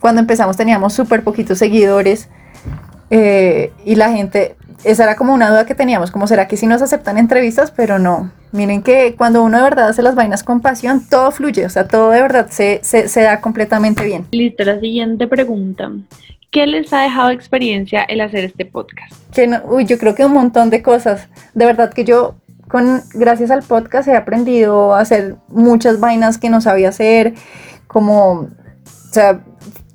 cuando 0.00 0.20
empezamos 0.20 0.58
teníamos 0.58 0.92
súper 0.92 1.24
poquitos 1.24 1.56
seguidores, 1.56 2.28
eh, 3.16 3.72
y 3.84 3.94
la 3.94 4.10
gente, 4.10 4.56
esa 4.82 5.04
era 5.04 5.14
como 5.14 5.32
una 5.32 5.48
duda 5.48 5.66
que 5.66 5.76
teníamos, 5.76 6.10
como 6.10 6.26
será 6.26 6.48
que 6.48 6.56
si 6.56 6.66
nos 6.66 6.82
aceptan 6.82 7.16
entrevistas, 7.16 7.70
pero 7.70 8.00
no. 8.00 8.32
Miren 8.50 8.82
que 8.82 9.14
cuando 9.14 9.44
uno 9.44 9.58
de 9.58 9.62
verdad 9.62 9.88
hace 9.88 10.02
las 10.02 10.16
vainas 10.16 10.42
con 10.42 10.60
pasión, 10.60 11.08
todo 11.08 11.30
fluye, 11.30 11.64
o 11.64 11.70
sea, 11.70 11.86
todo 11.86 12.10
de 12.10 12.20
verdad 12.20 12.48
se, 12.50 12.80
se, 12.82 13.06
se 13.06 13.22
da 13.22 13.40
completamente 13.40 14.04
bien. 14.04 14.26
Listo, 14.32 14.64
la 14.64 14.80
siguiente 14.80 15.28
pregunta. 15.28 15.92
¿Qué 16.50 16.66
les 16.66 16.92
ha 16.92 17.02
dejado 17.02 17.30
experiencia 17.30 18.02
el 18.02 18.20
hacer 18.20 18.42
este 18.42 18.64
podcast? 18.64 19.12
Que 19.32 19.46
no, 19.46 19.62
uy, 19.68 19.84
yo 19.84 19.96
creo 19.96 20.16
que 20.16 20.24
un 20.24 20.32
montón 20.32 20.70
de 20.70 20.82
cosas. 20.82 21.28
De 21.54 21.66
verdad 21.66 21.94
que 21.94 22.04
yo, 22.04 22.34
con, 22.66 23.00
gracias 23.12 23.52
al 23.52 23.62
podcast, 23.62 24.08
he 24.08 24.16
aprendido 24.16 24.92
a 24.92 25.00
hacer 25.00 25.36
muchas 25.46 26.00
vainas 26.00 26.38
que 26.38 26.50
no 26.50 26.60
sabía 26.60 26.88
hacer, 26.88 27.34
como, 27.86 28.32
o 28.32 29.12
sea, 29.12 29.44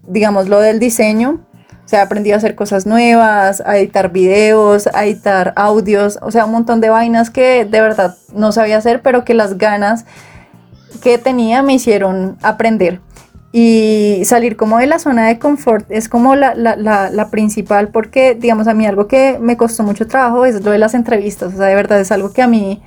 digamos, 0.07 0.47
lo 0.47 0.61
del 0.61 0.79
diseño, 0.79 1.41
se 1.89 1.97
ha 1.97 2.03
aprendido 2.03 2.35
a 2.35 2.37
hacer 2.37 2.53
cosas 2.53 2.85
nuevas, 2.85 3.63
a 3.65 3.79
editar 3.79 4.11
videos, 4.11 4.85
a 4.93 5.05
editar 5.05 5.53
audios, 5.55 6.19
o 6.21 6.29
sea, 6.29 6.45
un 6.45 6.51
montón 6.51 6.81
de 6.81 6.91
vainas 6.91 7.31
que 7.31 7.65
de 7.65 7.81
verdad 7.81 8.15
no 8.31 8.51
sabía 8.51 8.77
hacer, 8.77 9.01
pero 9.01 9.25
que 9.25 9.33
las 9.33 9.57
ganas 9.57 10.05
que 11.01 11.17
tenía 11.17 11.63
me 11.63 11.73
hicieron 11.73 12.37
aprender. 12.43 12.99
Y 13.51 14.21
salir 14.25 14.55
como 14.55 14.77
de 14.77 14.85
la 14.85 14.99
zona 14.99 15.29
de 15.29 15.39
confort 15.39 15.89
es 15.89 16.09
como 16.09 16.35
la, 16.35 16.53
la, 16.53 16.75
la, 16.75 17.09
la, 17.09 17.31
principal 17.31 17.87
porque, 17.87 18.35
digamos, 18.35 18.67
a 18.67 18.75
mí 18.75 18.85
algo 18.85 19.07
que 19.07 19.39
me 19.41 19.57
costó 19.57 19.81
mucho 19.81 20.05
trabajo 20.05 20.45
es 20.45 20.63
lo 20.63 20.69
de 20.69 20.77
las 20.77 20.93
entrevistas. 20.93 21.55
O 21.55 21.57
sea, 21.57 21.65
de 21.65 21.73
verdad 21.73 21.99
es 21.99 22.11
algo 22.11 22.31
que 22.31 22.43
a 22.43 22.47
mí 22.47 22.83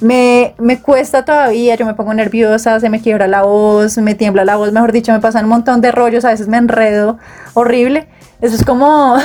me, 0.00 0.54
me, 0.58 0.80
cuesta 0.80 1.26
todavía, 1.26 1.74
yo 1.74 1.84
me 1.84 1.92
pongo 1.92 2.14
nerviosa, 2.14 2.80
se 2.80 2.88
me 2.88 3.02
quiebra 3.02 3.28
la 3.28 3.42
voz, 3.42 3.98
me 3.98 4.14
tiembla 4.14 4.46
la 4.46 4.56
voz, 4.56 4.72
mejor 4.72 4.92
dicho, 4.92 5.12
me 5.12 5.20
pasan 5.20 5.44
un 5.44 5.50
montón 5.50 5.82
de 5.82 5.92
rollos, 5.92 6.24
a 6.24 6.30
veces 6.30 6.48
me 6.48 6.56
enredo 6.56 7.18
horrible. 7.52 8.08
Eso 8.40 8.56
es 8.56 8.64
como 8.64 9.16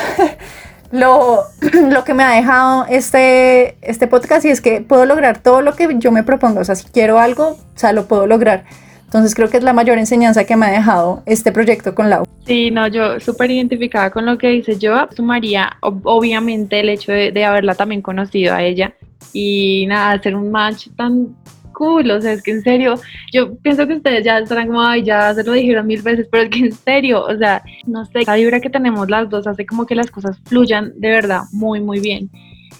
lo, 0.91 1.43
lo 1.89 2.03
que 2.03 2.13
me 2.13 2.23
ha 2.23 2.31
dejado 2.31 2.85
este, 2.89 3.77
este 3.81 4.07
podcast 4.07 4.45
y 4.45 4.49
es 4.49 4.61
que 4.61 4.81
puedo 4.81 5.05
lograr 5.05 5.41
todo 5.41 5.61
lo 5.61 5.75
que 5.75 5.87
yo 5.99 6.11
me 6.11 6.23
propongo. 6.23 6.59
O 6.59 6.63
sea, 6.63 6.75
si 6.75 6.87
quiero 6.89 7.19
algo, 7.19 7.49
o 7.49 7.57
sea, 7.79 7.93
lo 7.93 8.07
puedo 8.07 8.27
lograr. 8.27 8.65
Entonces 9.05 9.33
creo 9.33 9.49
que 9.49 9.57
es 9.57 9.63
la 9.63 9.73
mayor 9.73 9.97
enseñanza 9.97 10.43
que 10.43 10.55
me 10.55 10.67
ha 10.67 10.71
dejado 10.71 11.23
este 11.25 11.51
proyecto 11.51 11.95
con 11.95 12.09
Lau. 12.09 12.25
Sí, 12.45 12.69
no, 12.69 12.87
yo 12.87 13.19
súper 13.19 13.49
identificada 13.49 14.11
con 14.11 14.25
lo 14.25 14.37
que 14.37 14.49
dice 14.49 14.77
yo. 14.77 15.07
Sumaría 15.15 15.77
obviamente 15.81 16.79
el 16.79 16.89
hecho 16.89 17.11
de, 17.11 17.31
de 17.31 17.45
haberla 17.45 17.73
también 17.75 18.01
conocido 18.01 18.53
a 18.53 18.61
ella 18.61 18.93
y 19.33 19.85
nada, 19.87 20.11
hacer 20.11 20.35
un 20.35 20.51
match 20.51 20.87
tan 20.95 21.35
cool, 21.79 22.11
o 22.11 22.21
sea, 22.21 22.33
es 22.33 22.43
que 22.43 22.51
en 22.51 22.61
serio, 22.61 22.95
yo 23.31 23.55
pienso 23.59 23.87
que 23.87 23.93
ustedes 23.93 24.25
ya 24.25 24.37
estarán 24.37 24.67
como, 24.67 24.81
ay, 24.81 25.01
ya 25.01 25.33
se 25.33 25.45
lo 25.45 25.53
dijeron 25.53 25.87
mil 25.87 26.01
veces, 26.01 26.27
pero 26.29 26.43
es 26.43 26.49
que 26.49 26.59
en 26.59 26.73
serio, 26.73 27.23
o 27.23 27.37
sea, 27.37 27.63
no 27.87 28.05
sé, 28.05 28.25
la 28.27 28.35
vibra 28.35 28.59
que 28.59 28.69
tenemos 28.69 29.09
las 29.09 29.29
dos 29.29 29.47
hace 29.47 29.65
como 29.65 29.85
que 29.85 29.95
las 29.95 30.11
cosas 30.11 30.37
fluyan 30.45 30.91
de 30.97 31.07
verdad 31.07 31.43
muy, 31.53 31.79
muy 31.79 32.01
bien. 32.01 32.29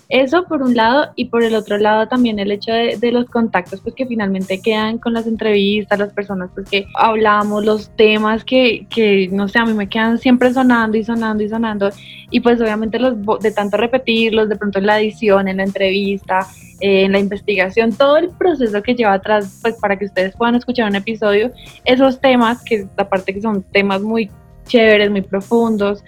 Eso 0.10 0.46
por 0.46 0.64
un 0.64 0.76
lado 0.76 1.12
y 1.16 1.26
por 1.26 1.44
el 1.44 1.54
otro 1.54 1.78
lado 1.78 2.08
también 2.08 2.40
el 2.40 2.52
hecho 2.52 2.72
de, 2.72 3.12
los 3.12 3.28
contactos 3.28 3.80
pues 3.82 3.94
que 3.94 4.08
finalmente 4.08 4.60
quedan 4.60 4.98
con 4.98 5.14
las 5.14 5.28
entrevistas, 5.28 6.00
las 6.00 6.14
personas 6.14 6.50
pues 6.56 6.68
que 6.68 6.88
hablamos, 6.96 7.64
los 7.64 7.96
temas 7.96 8.44
que, 8.44 8.88
que 8.90 9.30
no 9.32 9.48
sé, 9.48 9.60
a 9.60 9.66
mí 9.66 9.74
me 9.74 9.88
quedan 9.88 10.18
siempre 10.18 10.52
sonando 10.52 10.98
y 10.98 11.04
sonando 11.04 11.44
y 11.44 11.50
sonando. 11.50 11.92
Y 12.32 12.40
pues 12.40 12.60
obviamente 12.60 12.98
los 12.98 13.16
de 13.40 13.52
tanto 13.52 13.78
repetirlos, 13.78 14.50
de 14.50 14.56
pronto 14.56 14.80
en 14.80 14.88
la 14.88 15.00
edición, 15.00 15.48
en 15.48 15.58
la 15.58 15.64
entrevista, 15.64 16.48
eh, 16.82 17.04
en 17.04 17.12
la 17.12 17.20
investigación, 17.20 17.92
todo 17.94 18.18
el 18.18 18.30
proceso 18.30 18.82
que 18.82 18.96
lleva 18.96 19.14
atrás 19.14 19.60
pues 19.62 19.76
para 19.76 20.00
que 20.00 20.06
ustedes 20.06 20.36
puedan 20.36 20.56
escuchar 20.56 20.90
un 20.90 20.96
episodio, 20.96 21.52
esos 21.86 22.20
temas 22.20 22.64
que 22.64 22.88
aparte 22.98 23.32
que 23.32 23.42
son 23.42 23.62
temas 23.62 24.02
muy 24.02 24.32
chéveres, 24.70 25.12
muy 25.12 25.22
profundos, 25.22 26.04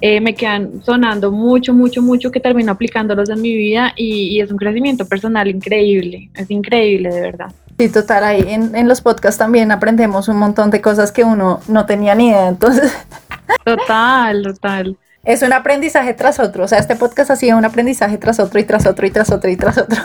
eh, 0.00 0.20
me 0.20 0.34
quedan 0.34 0.82
sonando 0.82 1.30
mucho, 1.30 1.74
mucho, 1.74 2.02
mucho 2.02 2.30
que 2.30 2.40
termino 2.40 2.72
aplicándolos 2.72 3.28
en 3.30 3.40
mi 3.40 3.54
vida 3.54 3.92
y, 3.96 4.40
es 4.40 4.50
un 4.50 4.56
crecimiento 4.56 5.06
personal 5.06 5.48
increíble, 5.48 6.30
es 6.34 6.50
increíble 6.50 7.10
de 7.10 7.20
verdad. 7.20 7.52
Sí, 7.78 7.88
total, 7.88 8.24
ahí 8.24 8.44
en, 8.48 8.74
en, 8.74 8.88
los 8.88 9.00
podcasts 9.00 9.38
también 9.38 9.72
aprendemos 9.72 10.28
un 10.28 10.38
montón 10.38 10.70
de 10.70 10.80
cosas 10.80 11.10
que 11.10 11.24
uno 11.24 11.60
no 11.68 11.86
tenía 11.86 12.14
ni 12.14 12.28
idea, 12.28 12.48
entonces... 12.48 12.96
Total, 13.64 14.42
total. 14.42 14.96
Es 15.24 15.42
un 15.42 15.52
aprendizaje 15.52 16.12
tras 16.14 16.38
otro, 16.38 16.64
o 16.64 16.68
sea, 16.68 16.78
este 16.78 16.96
podcast 16.96 17.30
ha 17.30 17.36
sido 17.36 17.56
un 17.56 17.64
aprendizaje 17.64 18.18
tras 18.18 18.38
otro 18.40 18.60
y 18.60 18.64
tras 18.64 18.86
otro 18.86 19.06
y 19.06 19.10
tras 19.10 19.30
otro 19.30 19.50
y 19.50 19.56
tras 19.56 19.78
otro. 19.78 19.96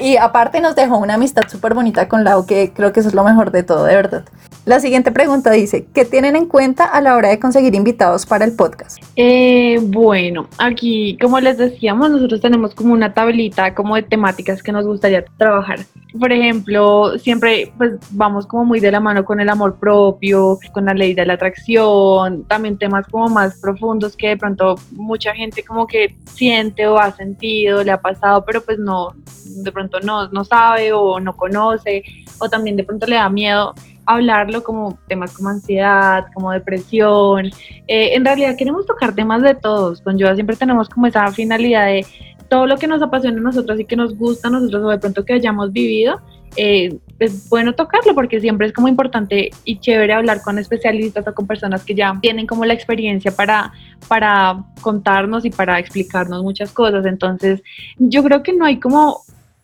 Y 0.00 0.16
aparte 0.16 0.60
nos 0.60 0.74
dejó 0.74 0.98
una 0.98 1.14
amistad 1.14 1.48
súper 1.48 1.74
bonita 1.74 2.08
con 2.08 2.24
Lau, 2.24 2.46
que 2.46 2.72
creo 2.74 2.92
que 2.92 3.00
eso 3.00 3.08
es 3.08 3.14
lo 3.14 3.24
mejor 3.24 3.52
de 3.52 3.62
todo, 3.62 3.84
de 3.84 3.94
verdad. 3.94 4.24
La 4.68 4.80
siguiente 4.80 5.12
pregunta 5.12 5.50
dice, 5.50 5.86
¿qué 5.94 6.04
tienen 6.04 6.36
en 6.36 6.44
cuenta 6.44 6.84
a 6.84 7.00
la 7.00 7.16
hora 7.16 7.30
de 7.30 7.38
conseguir 7.38 7.74
invitados 7.74 8.26
para 8.26 8.44
el 8.44 8.52
podcast? 8.52 9.02
Eh, 9.16 9.78
bueno, 9.82 10.46
aquí, 10.58 11.16
como 11.20 11.40
les 11.40 11.56
decíamos, 11.56 12.10
nosotros 12.10 12.40
tenemos 12.40 12.74
como 12.74 12.92
una 12.92 13.14
tablita 13.14 13.74
como 13.74 13.94
de 13.94 14.02
temáticas 14.02 14.62
que 14.62 14.72
nos 14.72 14.84
gustaría 14.84 15.24
trabajar. 15.38 15.78
Por 16.18 16.32
ejemplo, 16.32 17.18
siempre 17.18 17.72
pues 17.78 17.94
vamos 18.10 18.46
como 18.46 18.66
muy 18.66 18.80
de 18.80 18.90
la 18.90 19.00
mano 19.00 19.24
con 19.24 19.40
el 19.40 19.48
amor 19.48 19.78
propio, 19.78 20.58
con 20.72 20.84
la 20.84 20.92
ley 20.92 21.14
de 21.14 21.24
la 21.24 21.34
atracción, 21.34 22.44
también 22.44 22.76
temas 22.76 23.06
como 23.06 23.28
más 23.28 23.58
profundos 23.60 24.16
que 24.16 24.28
de 24.28 24.36
pronto 24.36 24.74
mucha 24.92 25.34
gente 25.34 25.62
como 25.64 25.86
que 25.86 26.14
siente 26.34 26.86
o 26.86 26.98
ha 26.98 27.12
sentido, 27.12 27.82
le 27.84 27.92
ha 27.92 28.00
pasado, 28.00 28.44
pero 28.44 28.62
pues 28.62 28.78
no, 28.78 29.14
de 29.48 29.72
pronto 29.72 30.00
no, 30.00 30.28
no 30.28 30.44
sabe 30.44 30.92
o 30.92 31.20
no 31.20 31.36
conoce, 31.36 32.02
o 32.38 32.48
también 32.48 32.76
de 32.76 32.84
pronto 32.84 33.06
le 33.06 33.16
da 33.16 33.28
miedo 33.28 33.74
hablarlo 34.06 34.64
como 34.64 34.98
temas 35.06 35.32
como 35.34 35.50
ansiedad, 35.50 36.26
como 36.32 36.50
depresión. 36.50 37.46
Eh, 37.86 38.14
en 38.14 38.24
realidad 38.24 38.56
queremos 38.56 38.86
tocar 38.86 39.14
temas 39.14 39.42
de 39.42 39.54
todos. 39.54 40.00
Con 40.00 40.16
Yoda 40.16 40.34
siempre 40.34 40.56
tenemos 40.56 40.88
como 40.88 41.06
esa 41.06 41.30
finalidad 41.30 41.86
de 41.86 42.06
todo 42.48 42.66
lo 42.66 42.78
que 42.78 42.86
nos 42.86 43.02
apasiona 43.02 43.38
a 43.38 43.42
nosotros 43.42 43.78
y 43.78 43.84
que 43.84 43.96
nos 43.96 44.16
gusta 44.16 44.48
a 44.48 44.50
nosotros 44.50 44.82
o 44.82 44.88
de 44.88 44.98
pronto 44.98 45.24
que 45.26 45.34
hayamos 45.34 45.72
vivido, 45.72 46.20
eh, 46.56 46.98
es 47.18 47.48
bueno 47.48 47.74
tocarlo 47.74 48.14
porque 48.14 48.40
siempre 48.40 48.66
es 48.66 48.72
como 48.72 48.88
importante 48.88 49.50
y 49.64 49.78
chévere 49.78 50.12
hablar 50.12 50.40
con 50.42 50.58
especialistas 50.58 51.26
o 51.26 51.34
con 51.34 51.46
personas 51.46 51.84
que 51.84 51.94
ya 51.94 52.16
tienen 52.22 52.46
como 52.46 52.64
la 52.64 52.74
experiencia 52.74 53.32
para, 53.32 53.72
para 54.08 54.64
contarnos 54.80 55.44
y 55.44 55.50
para 55.50 55.78
explicarnos 55.78 56.42
muchas 56.42 56.72
cosas. 56.72 57.04
Entonces, 57.06 57.62
yo 57.98 58.22
creo 58.22 58.42
que 58.42 58.54
no 58.54 58.64
hay 58.64 58.78
como 58.80 59.22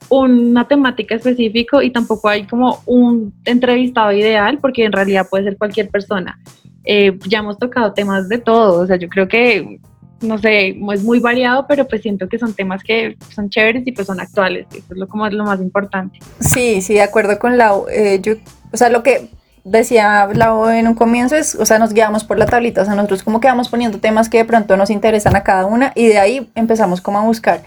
una 0.08 0.66
temática 0.66 1.14
específica 1.14 1.82
y 1.82 1.90
tampoco 1.90 2.28
hay 2.28 2.46
como 2.46 2.80
un 2.86 3.32
entrevistado 3.44 4.12
ideal 4.12 4.58
porque 4.58 4.84
en 4.84 4.92
realidad 4.92 5.28
puede 5.28 5.44
ser 5.44 5.56
cualquier 5.56 5.88
persona. 5.88 6.38
Eh, 6.84 7.18
ya 7.26 7.38
hemos 7.38 7.58
tocado 7.58 7.92
temas 7.92 8.28
de 8.28 8.38
todo, 8.38 8.82
o 8.82 8.86
sea, 8.86 8.96
yo 8.96 9.08
creo 9.08 9.26
que 9.26 9.80
no 10.20 10.38
sé, 10.38 10.78
es 10.92 11.02
muy 11.02 11.20
variado, 11.20 11.66
pero 11.66 11.86
pues 11.86 12.02
siento 12.02 12.28
que 12.28 12.38
son 12.38 12.54
temas 12.54 12.82
que 12.82 13.16
son 13.34 13.50
chéveres 13.50 13.86
y 13.86 13.92
pues 13.92 14.06
son 14.06 14.20
actuales, 14.20 14.66
eso 14.70 14.86
es 14.90 14.96
lo, 14.96 15.06
como 15.06 15.28
lo 15.28 15.44
más 15.44 15.60
importante. 15.60 16.18
Sí, 16.40 16.80
sí, 16.80 16.94
de 16.94 17.02
acuerdo 17.02 17.38
con 17.38 17.58
Lau. 17.58 17.86
Eh, 17.90 18.20
yo, 18.22 18.34
o 18.72 18.76
sea, 18.76 18.88
lo 18.88 19.02
que 19.02 19.28
decía 19.64 20.28
Lau 20.32 20.68
en 20.68 20.86
un 20.86 20.94
comienzo 20.94 21.36
es, 21.36 21.54
o 21.54 21.64
sea, 21.64 21.78
nos 21.78 21.94
guiamos 21.94 22.22
por 22.22 22.38
la 22.38 22.46
tablita, 22.46 22.82
o 22.82 22.84
sea, 22.84 22.94
nosotros 22.94 23.22
como 23.22 23.40
que 23.40 23.48
vamos 23.48 23.70
poniendo 23.70 23.98
temas 23.98 24.28
que 24.28 24.38
de 24.38 24.44
pronto 24.44 24.76
nos 24.76 24.90
interesan 24.90 25.34
a 25.36 25.42
cada 25.42 25.64
una 25.64 25.92
y 25.94 26.06
de 26.06 26.18
ahí 26.18 26.50
empezamos 26.54 27.00
como 27.00 27.18
a 27.18 27.22
buscar. 27.22 27.62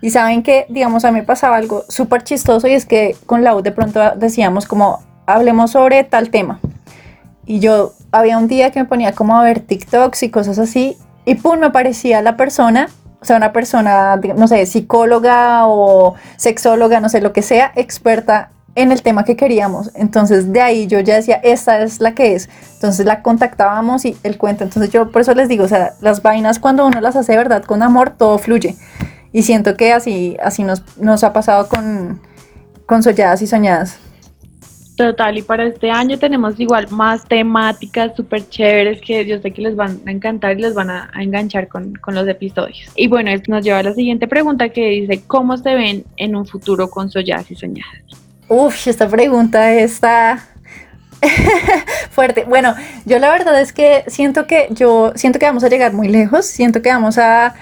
Y 0.00 0.10
saben 0.10 0.42
que, 0.42 0.66
digamos, 0.68 1.04
a 1.04 1.12
mí 1.12 1.22
pasaba 1.22 1.56
algo 1.56 1.84
súper 1.88 2.22
chistoso 2.22 2.68
y 2.68 2.72
es 2.72 2.86
que 2.86 3.16
con 3.26 3.42
Lau 3.42 3.62
de 3.62 3.72
pronto 3.72 4.00
decíamos 4.16 4.66
como, 4.66 5.02
hablemos 5.26 5.72
sobre 5.72 6.04
tal 6.04 6.30
tema. 6.30 6.60
Y 7.44 7.58
yo 7.58 7.92
había 8.12 8.38
un 8.38 8.46
día 8.46 8.70
que 8.70 8.78
me 8.78 8.86
ponía 8.86 9.12
como 9.12 9.36
a 9.36 9.42
ver 9.42 9.60
TikToks 9.60 10.22
y 10.22 10.30
cosas 10.30 10.58
así 10.58 10.96
y 11.24 11.34
pum, 11.34 11.58
me 11.58 11.66
aparecía 11.66 12.22
la 12.22 12.36
persona, 12.36 12.88
o 13.20 13.24
sea, 13.24 13.36
una 13.36 13.52
persona, 13.52 14.18
no 14.36 14.48
sé, 14.48 14.64
psicóloga 14.66 15.66
o 15.66 16.14
sexóloga, 16.36 17.00
no 17.00 17.08
sé, 17.08 17.20
lo 17.20 17.32
que 17.32 17.42
sea, 17.42 17.72
experta 17.74 18.50
en 18.74 18.92
el 18.92 19.02
tema 19.02 19.24
que 19.24 19.36
queríamos. 19.36 19.90
Entonces 19.94 20.52
de 20.52 20.60
ahí 20.60 20.86
yo 20.86 21.00
ya 21.00 21.16
decía, 21.16 21.40
esta 21.42 21.82
es 21.82 22.00
la 22.00 22.14
que 22.14 22.34
es. 22.34 22.48
Entonces 22.74 23.06
la 23.06 23.22
contactábamos 23.22 24.04
y 24.04 24.16
el 24.22 24.38
cuento. 24.38 24.64
Entonces 24.64 24.90
yo 24.90 25.10
por 25.10 25.22
eso 25.22 25.34
les 25.34 25.48
digo, 25.48 25.64
o 25.64 25.68
sea, 25.68 25.94
las 26.00 26.22
vainas 26.22 26.58
cuando 26.58 26.86
uno 26.86 27.00
las 27.00 27.16
hace 27.16 27.36
verdad 27.36 27.64
con 27.64 27.82
amor, 27.82 28.10
todo 28.10 28.38
fluye. 28.38 28.76
Y 29.32 29.42
siento 29.42 29.76
que 29.76 29.92
así, 29.92 30.36
así 30.42 30.64
nos, 30.64 30.82
nos 30.96 31.22
ha 31.24 31.32
pasado 31.32 31.68
con, 31.68 32.20
con 32.86 33.02
Solladas 33.02 33.42
y 33.42 33.46
Soñadas. 33.46 33.98
Total, 35.00 35.38
y 35.38 35.40
para 35.40 35.64
este 35.64 35.90
año 35.90 36.18
tenemos 36.18 36.60
igual 36.60 36.86
más 36.90 37.26
temáticas 37.26 38.14
súper 38.14 38.46
chéveres 38.50 39.00
que 39.00 39.24
yo 39.24 39.40
sé 39.40 39.50
que 39.50 39.62
les 39.62 39.74
van 39.74 39.98
a 40.04 40.10
encantar 40.10 40.58
y 40.58 40.60
les 40.60 40.74
van 40.74 40.90
a, 40.90 41.10
enganchar 41.18 41.68
con, 41.68 41.94
los 42.08 42.28
episodios. 42.28 42.92
Y 42.96 43.08
bueno, 43.08 43.30
esto 43.30 43.50
nos 43.50 43.64
lleva 43.64 43.78
a 43.78 43.82
la 43.82 43.94
siguiente 43.94 44.28
pregunta 44.28 44.68
que 44.68 44.90
dice, 44.90 45.22
¿cómo 45.26 45.56
se 45.56 45.74
ven 45.74 46.04
en 46.18 46.36
un 46.36 46.44
futuro 46.44 46.90
con 46.90 47.08
Solladas 47.08 47.50
y 47.50 47.54
Soñadas? 47.54 48.02
Uf, 48.50 48.88
esta 48.88 49.08
pregunta 49.08 49.72
está 49.72 50.44
fuerte. 52.10 52.44
Bueno, 52.48 52.74
yo 53.04 53.20
la 53.20 53.30
verdad 53.30 53.60
es 53.60 53.72
que 53.72 54.02
siento 54.08 54.48
que 54.48 54.66
yo 54.70 55.12
siento 55.14 55.38
que 55.38 55.46
vamos 55.46 55.62
a 55.62 55.68
llegar 55.68 55.92
muy 55.92 56.08
lejos, 56.08 56.46
siento 56.46 56.82
que 56.82 56.88
vamos 56.88 57.16
a, 57.16 57.54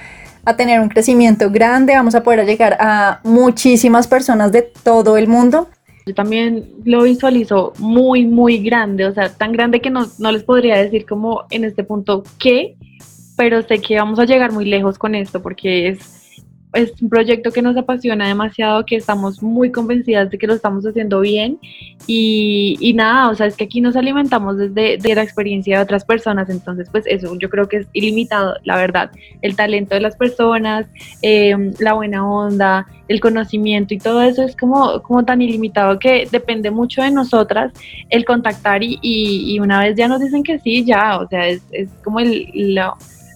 a 0.47 0.57
tener 0.57 0.81
un 0.81 0.89
crecimiento 0.89 1.51
grande, 1.51 1.95
vamos 1.95 2.15
a 2.15 2.23
poder 2.23 2.47
llegar 2.47 2.79
a 2.81 3.21
muchísimas 3.23 4.07
personas 4.07 4.51
de 4.51 4.63
todo 4.63 5.19
el 5.19 5.29
mundo 5.29 5.69
yo 6.07 6.15
también 6.15 6.71
lo 6.87 7.03
visualizo 7.03 7.75
muy, 7.79 8.25
muy 8.25 8.57
grande, 8.59 9.05
o 9.05 9.13
sea, 9.13 9.29
tan 9.29 9.53
grande 9.53 9.83
que 9.83 9.91
no, 9.91 10.07
no 10.19 10.33
les 10.33 10.43
podría 10.43 10.79
decir 10.79 11.05
como 11.05 11.45
en 11.51 11.65
este 11.65 11.85
punto 11.85 12.23
qué, 12.39 12.77
pero 13.37 13.61
sé 13.61 13.81
que 13.81 13.99
vamos 13.99 14.19
a 14.19 14.25
llegar 14.25 14.51
muy 14.51 14.65
lejos 14.65 14.99
con 14.99 15.15
esto 15.15 15.43
porque 15.43 15.89
es 15.89 16.18
es 16.79 17.03
un 17.03 17.09
proyecto 17.09 17.51
que 17.51 17.63
nos 17.63 17.77
apasiona 17.77 18.29
demasiado, 18.29 18.87
que 18.87 18.97
estamos 18.97 19.43
muy 19.43 19.71
convencidas 19.73 20.31
de 20.31 20.39
que 20.39 20.47
lo 20.47 20.55
estamos 20.55 20.87
haciendo 20.87 21.21
bien. 21.21 21.59
Y, 22.07 22.77
y 22.81 22.95
nada, 22.95 23.31
o 23.31 23.35
sea, 23.35 23.47
es 23.47 23.57
que 23.57 23.65
aquí 23.65 23.81
nos 23.81 23.97
alimentamos 23.97 24.57
desde 24.57 24.97
de 24.97 25.15
la 25.15 25.23
experiencia 25.23 25.77
de 25.77 25.83
otras 25.83 26.05
personas, 26.05 26.49
entonces 26.49 26.89
pues 26.91 27.05
eso 27.07 27.37
yo 27.39 27.51
creo 27.51 27.69
que 27.69 27.79
es 27.79 27.87
ilimitado, 27.93 28.55
la 28.65 28.77
verdad, 28.77 29.11
el 29.43 29.57
talento 29.57 29.95
de 29.95 30.01
las 30.01 30.17
personas, 30.17 30.87
em, 31.23 31.73
la 31.79 31.95
buena 31.95 32.29
onda, 32.29 32.87
el 33.09 33.21
conocimiento 33.21 33.95
y 33.95 33.99
todo 33.99 34.23
eso 34.23 34.43
es 34.43 34.57
como, 34.57 35.03
como 35.03 35.25
tan 35.25 35.43
ilimitado 35.43 35.99
que 35.99 36.29
depende 36.31 36.71
mucho 36.71 37.03
de 37.03 37.11
nosotras 37.11 37.73
el 38.11 38.25
contactar 38.25 38.83
y, 38.83 38.99
y, 39.03 39.59
una 39.61 39.81
vez 39.81 39.97
ya 39.97 40.09
nos 40.09 40.21
dicen 40.21 40.43
que 40.43 40.59
sí, 40.59 40.85
ya, 40.85 41.19
o 41.19 41.29
sea, 41.29 41.49
es, 41.49 41.63
es 41.73 41.89
como 42.05 42.21
el... 42.21 42.79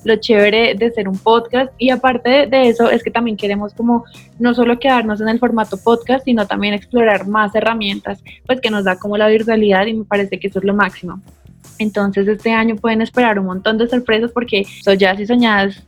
lo 0.04 0.16
chévere 0.16 0.74
de 0.74 0.90
ser 0.90 1.08
un 1.08 1.18
podcast. 1.18 1.72
Y 1.78 1.90
aparte 1.90 2.46
de 2.46 2.68
eso 2.68 2.90
es 2.90 3.02
que 3.02 3.10
también 3.10 3.36
queremos 3.36 3.74
como 3.74 4.04
no 4.38 4.54
solo 4.54 4.78
quedarnos 4.78 5.20
en 5.20 5.28
el 5.28 5.38
formato 5.38 5.76
podcast, 5.76 6.24
sino 6.24 6.46
también 6.46 6.74
explorar 6.74 7.26
más 7.26 7.54
herramientas, 7.54 8.22
pues 8.46 8.60
que 8.60 8.70
nos 8.70 8.84
da 8.84 8.96
como 8.96 9.16
la 9.16 9.28
virtualidad 9.28 9.86
y 9.86 9.94
me 9.94 10.04
parece 10.04 10.38
que 10.38 10.48
eso 10.48 10.58
es 10.58 10.64
lo 10.64 10.74
máximo. 10.74 11.20
Entonces 11.78 12.28
este 12.28 12.52
año 12.52 12.76
pueden 12.76 13.02
esperar 13.02 13.38
un 13.38 13.46
montón 13.46 13.78
de 13.78 13.88
sorpresas 13.88 14.30
porque 14.32 14.64
ya 14.98 15.14
y 15.14 15.26
Soñadas 15.26 15.82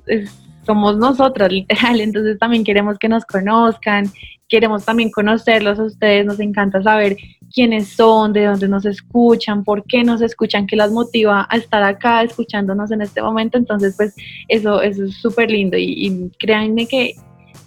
somos 0.66 0.96
nosotras 0.96 1.52
literal, 1.52 2.00
entonces 2.00 2.38
también 2.38 2.64
queremos 2.64 2.98
que 2.98 3.08
nos 3.08 3.24
conozcan, 3.24 4.06
queremos 4.48 4.84
también 4.84 5.10
conocerlos 5.10 5.78
a 5.78 5.84
ustedes, 5.84 6.24
nos 6.24 6.40
encanta 6.40 6.82
saber 6.82 7.16
quiénes 7.54 7.88
son, 7.88 8.32
de 8.32 8.46
dónde 8.46 8.68
nos 8.68 8.84
escuchan, 8.84 9.62
por 9.62 9.84
qué 9.84 10.02
nos 10.02 10.20
escuchan, 10.20 10.66
qué 10.66 10.74
las 10.74 10.90
motiva 10.90 11.46
a 11.48 11.56
estar 11.56 11.82
acá 11.84 12.22
escuchándonos 12.22 12.90
en 12.90 13.00
este 13.00 13.22
momento. 13.22 13.56
Entonces, 13.56 13.94
pues 13.96 14.14
eso, 14.48 14.82
eso 14.82 15.04
es 15.04 15.14
súper 15.14 15.50
lindo 15.50 15.76
y, 15.78 16.32
créanme 16.38 16.86
que, 16.86 17.14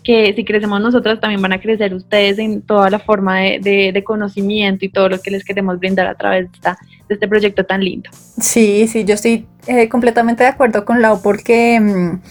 que 0.04 0.34
si 0.36 0.43
crecemos 0.43 0.82
nosotros 0.82 1.21
también 1.21 1.41
van 1.41 1.54
a 1.54 1.62
crecer 1.62 1.93
ustedes 1.93 2.38
en 2.38 2.62
toda 2.62 2.89
la 2.89 3.00
forma 3.00 3.39
de, 3.39 3.91
de, 3.93 4.04
conocimiento 4.04 4.84
y 4.84 4.89
todo 4.89 5.08
lo 5.08 5.19
que 5.19 5.32
les 5.32 5.45
queremos 5.45 5.80
brindar 5.80 6.08
a 6.08 6.15
través 6.15 6.52
de, 6.52 6.56
esta, 6.56 6.78
de 7.08 7.15
este 7.15 7.28
proyecto 7.28 7.65
tan 7.65 7.82
lindo. 7.82 8.10
Sí, 8.12 8.88
sí, 8.88 9.06
yo 9.06 9.13
estoy 9.13 9.47
eh, 9.67 9.88
completamente 9.88 10.43
de 10.43 10.50
acuerdo 10.50 10.84
con 10.84 11.02
Lau 11.02 11.21
porque... 11.21 11.80
Mm, 11.80 12.21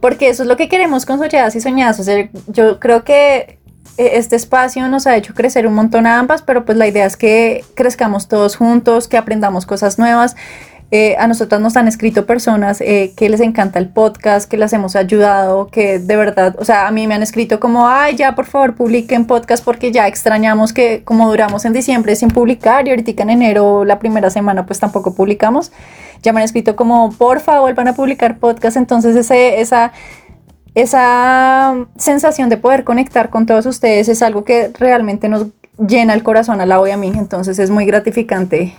porque 0.00 0.30
eso 0.30 0.44
es 0.44 0.48
lo 0.48 0.56
que 0.56 0.68
queremos 0.68 1.04
con 1.04 1.18
Soñadas 1.18 1.54
y 1.56 1.60
Soñadas. 1.60 2.00
O 2.00 2.02
sea, 2.02 2.30
yo 2.46 2.80
creo 2.80 3.04
que 3.04 3.59
este 4.00 4.36
espacio 4.36 4.88
nos 4.88 5.06
ha 5.06 5.16
hecho 5.16 5.34
crecer 5.34 5.66
un 5.66 5.74
montón 5.74 6.06
a 6.06 6.18
ambas, 6.18 6.42
pero 6.42 6.64
pues 6.64 6.78
la 6.78 6.86
idea 6.86 7.06
es 7.06 7.16
que 7.16 7.64
crezcamos 7.74 8.28
todos 8.28 8.56
juntos, 8.56 9.08
que 9.08 9.16
aprendamos 9.16 9.66
cosas 9.66 9.98
nuevas. 9.98 10.36
Eh, 10.92 11.14
a 11.20 11.28
nosotras 11.28 11.60
nos 11.60 11.76
han 11.76 11.86
escrito 11.86 12.26
personas 12.26 12.80
eh, 12.80 13.12
que 13.16 13.28
les 13.28 13.40
encanta 13.40 13.78
el 13.78 13.88
podcast, 13.88 14.50
que 14.50 14.56
las 14.56 14.72
hemos 14.72 14.96
ayudado, 14.96 15.68
que 15.68 16.00
de 16.00 16.16
verdad, 16.16 16.56
o 16.58 16.64
sea, 16.64 16.88
a 16.88 16.90
mí 16.90 17.06
me 17.06 17.14
han 17.14 17.22
escrito 17.22 17.60
como, 17.60 17.86
ay, 17.86 18.16
ya 18.16 18.34
por 18.34 18.46
favor 18.46 18.74
publiquen 18.74 19.24
podcast 19.26 19.64
porque 19.64 19.92
ya 19.92 20.08
extrañamos 20.08 20.72
que 20.72 21.04
como 21.04 21.28
duramos 21.28 21.64
en 21.64 21.74
diciembre 21.74 22.16
sin 22.16 22.30
publicar 22.30 22.88
y 22.88 22.90
ahorita 22.90 23.22
en 23.22 23.30
enero 23.30 23.84
la 23.84 24.00
primera 24.00 24.30
semana 24.30 24.66
pues 24.66 24.80
tampoco 24.80 25.14
publicamos. 25.14 25.70
Ya 26.22 26.32
me 26.32 26.40
han 26.40 26.44
escrito 26.44 26.74
como, 26.74 27.12
por 27.12 27.38
favor, 27.38 27.72
van 27.74 27.86
a 27.86 27.94
publicar 27.94 28.38
podcast, 28.38 28.76
entonces 28.76 29.14
ese, 29.14 29.60
esa 29.60 29.92
esa 30.74 31.74
sensación 31.96 32.48
de 32.48 32.56
poder 32.56 32.84
conectar 32.84 33.30
con 33.30 33.46
todos 33.46 33.66
ustedes 33.66 34.08
es 34.08 34.22
algo 34.22 34.44
que 34.44 34.70
realmente 34.78 35.28
nos 35.28 35.46
llena 35.78 36.14
el 36.14 36.22
corazón 36.22 36.60
a 36.60 36.66
la 36.66 36.80
y 36.86 36.90
a 36.90 36.96
mí, 36.96 37.12
entonces 37.14 37.58
es 37.58 37.70
muy 37.70 37.86
gratificante 37.86 38.74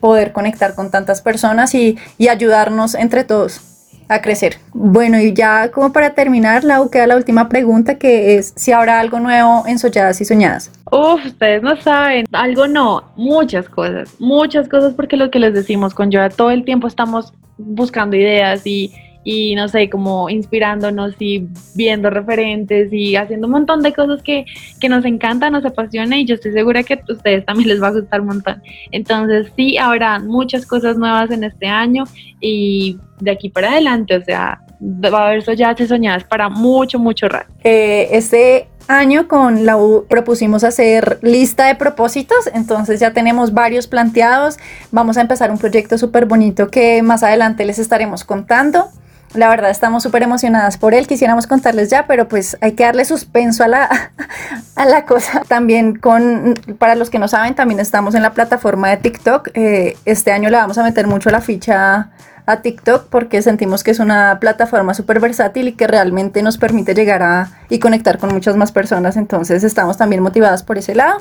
poder 0.00 0.32
conectar 0.32 0.74
con 0.74 0.90
tantas 0.90 1.20
personas 1.22 1.74
y, 1.74 1.98
ayudarnos 2.28 2.94
entre 2.94 3.24
todos 3.24 3.60
a 4.08 4.20
crecer. 4.20 4.56
Bueno, 4.72 5.20
y 5.20 5.32
ya 5.32 5.70
como 5.70 5.92
para 5.92 6.14
terminar, 6.14 6.64
Lau, 6.64 6.90
queda 6.90 7.06
la 7.06 7.16
última 7.16 7.48
pregunta 7.48 7.96
que 7.96 8.36
es 8.36 8.52
si 8.56 8.72
habrá 8.72 8.98
algo 8.98 9.20
nuevo 9.20 9.64
en 9.66 9.78
Soñadas 9.78 10.20
y 10.20 10.24
Soñadas. 10.24 10.72
Uf, 10.90 11.24
ustedes 11.26 11.62
no 11.62 11.76
saben, 11.76 12.26
algo 12.32 12.66
no, 12.66 13.04
muchas 13.14 13.68
cosas, 13.68 14.16
muchas 14.18 14.68
cosas 14.68 14.94
porque 14.94 15.16
lo 15.16 15.30
que 15.30 15.38
les 15.38 15.54
decimos 15.54 15.94
con 15.94 16.10
Yoda, 16.10 16.30
todo 16.30 16.50
el 16.50 16.64
tiempo 16.64 16.88
estamos 16.88 17.32
buscando 17.56 18.16
ideas 18.16 18.66
y 18.66 18.92
y 19.30 19.54
no 19.54 19.68
sé, 19.68 19.88
como 19.88 20.28
inspirándonos 20.28 21.14
y 21.20 21.46
viendo 21.76 22.10
referentes 22.10 22.92
y 22.92 23.14
haciendo 23.14 23.46
un 23.46 23.52
montón 23.52 23.80
de 23.80 23.92
cosas 23.92 24.22
que, 24.22 24.44
que 24.80 24.88
nos 24.88 25.04
encantan, 25.04 25.52
nos 25.52 25.64
apasiona 25.64 26.18
y 26.18 26.24
yo 26.24 26.34
estoy 26.34 26.52
segura 26.52 26.82
que 26.82 26.94
a 26.94 27.12
ustedes 27.12 27.44
también 27.44 27.68
les 27.68 27.80
va 27.80 27.88
a 27.88 27.92
gustar 27.92 28.22
un 28.22 28.26
montón. 28.26 28.60
Entonces 28.90 29.52
sí, 29.54 29.78
habrá 29.78 30.18
muchas 30.18 30.66
cosas 30.66 30.98
nuevas 30.98 31.30
en 31.30 31.44
este 31.44 31.66
año 31.66 32.04
y 32.40 32.98
de 33.20 33.30
aquí 33.30 33.50
para 33.50 33.70
adelante, 33.70 34.16
o 34.16 34.24
sea, 34.24 34.60
va 34.82 35.26
a 35.26 35.28
haber 35.28 35.42
soñadas 35.42 35.80
y 35.80 35.86
soñadas 35.86 36.24
para 36.24 36.48
mucho, 36.48 36.98
mucho 36.98 37.28
rato. 37.28 37.52
Eh, 37.62 38.08
este 38.10 38.66
año 38.88 39.28
con 39.28 39.64
la 39.64 39.76
U 39.76 40.06
propusimos 40.08 40.64
hacer 40.64 41.20
lista 41.22 41.66
de 41.66 41.76
propósitos, 41.76 42.50
entonces 42.52 42.98
ya 42.98 43.12
tenemos 43.12 43.54
varios 43.54 43.86
planteados. 43.86 44.58
Vamos 44.90 45.16
a 45.18 45.20
empezar 45.20 45.52
un 45.52 45.58
proyecto 45.58 45.98
súper 45.98 46.26
bonito 46.26 46.68
que 46.68 47.00
más 47.02 47.22
adelante 47.22 47.64
les 47.64 47.78
estaremos 47.78 48.24
contando. 48.24 48.90
La 49.34 49.48
verdad 49.48 49.70
estamos 49.70 50.02
súper 50.02 50.24
emocionadas 50.24 50.76
por 50.76 50.92
él, 50.92 51.06
quisiéramos 51.06 51.46
contarles 51.46 51.88
ya, 51.88 52.06
pero 52.08 52.26
pues 52.26 52.58
hay 52.60 52.72
que 52.72 52.82
darle 52.82 53.04
suspenso 53.04 53.62
a 53.62 53.68
la, 53.68 54.10
a 54.74 54.84
la 54.86 55.04
cosa. 55.04 55.42
También 55.46 55.94
con, 55.96 56.54
para 56.78 56.96
los 56.96 57.10
que 57.10 57.20
no 57.20 57.28
saben, 57.28 57.54
también 57.54 57.78
estamos 57.78 58.16
en 58.16 58.22
la 58.22 58.32
plataforma 58.32 58.88
de 58.90 58.96
TikTok. 58.96 59.50
Eh, 59.54 59.96
este 60.04 60.32
año 60.32 60.50
le 60.50 60.56
vamos 60.56 60.78
a 60.78 60.82
meter 60.82 61.06
mucho 61.06 61.30
la 61.30 61.40
ficha 61.40 62.10
a 62.44 62.62
TikTok 62.62 63.06
porque 63.08 63.40
sentimos 63.42 63.84
que 63.84 63.92
es 63.92 64.00
una 64.00 64.38
plataforma 64.40 64.94
súper 64.94 65.20
versátil 65.20 65.68
y 65.68 65.72
que 65.72 65.86
realmente 65.86 66.42
nos 66.42 66.58
permite 66.58 66.94
llegar 66.94 67.22
a 67.22 67.50
y 67.68 67.78
conectar 67.78 68.18
con 68.18 68.32
muchas 68.32 68.56
más 68.56 68.72
personas. 68.72 69.16
Entonces 69.16 69.62
estamos 69.62 69.96
también 69.96 70.22
motivadas 70.22 70.64
por 70.64 70.76
ese 70.76 70.96
lado. 70.96 71.20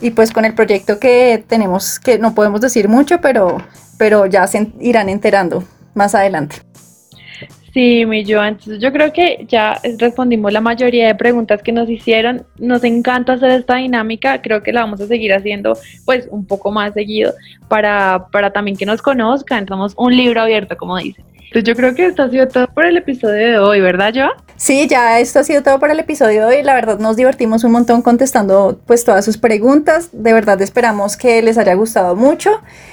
Y 0.00 0.10
pues 0.10 0.32
con 0.32 0.46
el 0.46 0.54
proyecto 0.54 0.98
que 0.98 1.44
tenemos, 1.46 2.00
que 2.00 2.18
no 2.18 2.34
podemos 2.34 2.62
decir 2.62 2.88
mucho, 2.88 3.20
pero, 3.20 3.58
pero 3.98 4.24
ya 4.24 4.46
se 4.46 4.72
irán 4.80 5.10
enterando 5.10 5.64
más 5.94 6.14
adelante. 6.14 6.65
Sí, 7.76 8.06
mi 8.06 8.24
yo, 8.24 8.42
entonces 8.42 8.78
yo 8.78 8.90
creo 8.90 9.12
que 9.12 9.44
ya 9.50 9.78
respondimos 9.98 10.50
la 10.50 10.62
mayoría 10.62 11.08
de 11.08 11.14
preguntas 11.14 11.62
que 11.62 11.72
nos 11.72 11.90
hicieron. 11.90 12.46
Nos 12.56 12.82
encanta 12.84 13.34
hacer 13.34 13.50
esta 13.50 13.76
dinámica, 13.76 14.40
creo 14.40 14.62
que 14.62 14.72
la 14.72 14.80
vamos 14.80 14.98
a 15.02 15.06
seguir 15.06 15.34
haciendo 15.34 15.76
pues 16.06 16.26
un 16.30 16.46
poco 16.46 16.72
más 16.72 16.94
seguido 16.94 17.34
para, 17.68 18.28
para 18.32 18.50
también 18.50 18.78
que 18.78 18.86
nos 18.86 19.02
conozcan. 19.02 19.68
Somos 19.68 19.92
un 19.98 20.16
libro 20.16 20.40
abierto, 20.40 20.74
como 20.78 20.96
dicen. 20.96 21.22
Entonces 21.34 21.64
yo 21.64 21.74
creo 21.74 21.94
que 21.94 22.06
esto 22.06 22.22
ha 22.22 22.30
sido 22.30 22.48
todo 22.48 22.66
por 22.68 22.86
el 22.86 22.96
episodio 22.96 23.46
de 23.46 23.58
hoy, 23.58 23.82
¿verdad, 23.82 24.14
Joa? 24.14 24.45
Sí, 24.56 24.86
ya 24.88 25.20
esto 25.20 25.40
ha 25.40 25.44
sido 25.44 25.62
todo 25.62 25.78
para 25.78 25.92
el 25.92 26.00
episodio 26.00 26.46
de 26.46 26.56
hoy. 26.56 26.62
La 26.62 26.74
verdad 26.74 26.98
nos 26.98 27.16
divertimos 27.16 27.64
un 27.64 27.72
montón 27.72 28.02
contestando 28.02 28.78
pues 28.86 29.04
todas 29.04 29.24
sus 29.24 29.38
preguntas. 29.38 30.10
De 30.12 30.32
verdad 30.32 30.60
esperamos 30.62 31.16
que 31.16 31.42
les 31.42 31.58
haya 31.58 31.74
gustado 31.74 32.16
mucho. 32.16 32.50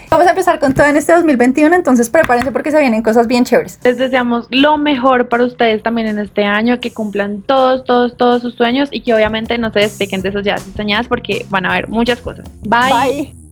Vamos 0.09 0.27
a 0.27 0.31
empezar 0.31 0.59
con 0.59 0.73
todo 0.73 0.85
en 0.85 0.95
este 0.95 1.13
2021, 1.13 1.75
entonces 1.75 2.09
prepárense 2.09 2.51
porque 2.51 2.69
se 2.69 2.79
vienen 2.79 3.01
cosas 3.01 3.25
bien 3.27 3.45
chéveres. 3.45 3.79
Les 3.83 3.97
deseamos 3.97 4.45
lo 4.51 4.77
mejor 4.77 5.27
para 5.27 5.43
ustedes 5.43 5.81
también 5.81 6.07
en 6.07 6.19
este 6.19 6.43
año, 6.43 6.79
que 6.79 6.93
cumplan 6.93 7.41
todos, 7.41 7.83
todos, 7.83 8.15
todos 8.15 8.41
sus 8.41 8.53
sueños 8.53 8.89
y 8.91 9.01
que 9.01 9.13
obviamente 9.13 9.57
no 9.57 9.71
se 9.71 9.79
despeguen 9.79 10.21
de 10.21 10.29
esos 10.29 10.43
ya 10.43 10.57
soñadas 10.77 11.07
porque 11.07 11.45
van 11.49 11.65
a 11.65 11.71
haber 11.71 11.87
muchas 11.87 12.19
cosas. 12.19 12.45
Bye. 12.61 12.91
Bye. 12.91 13.42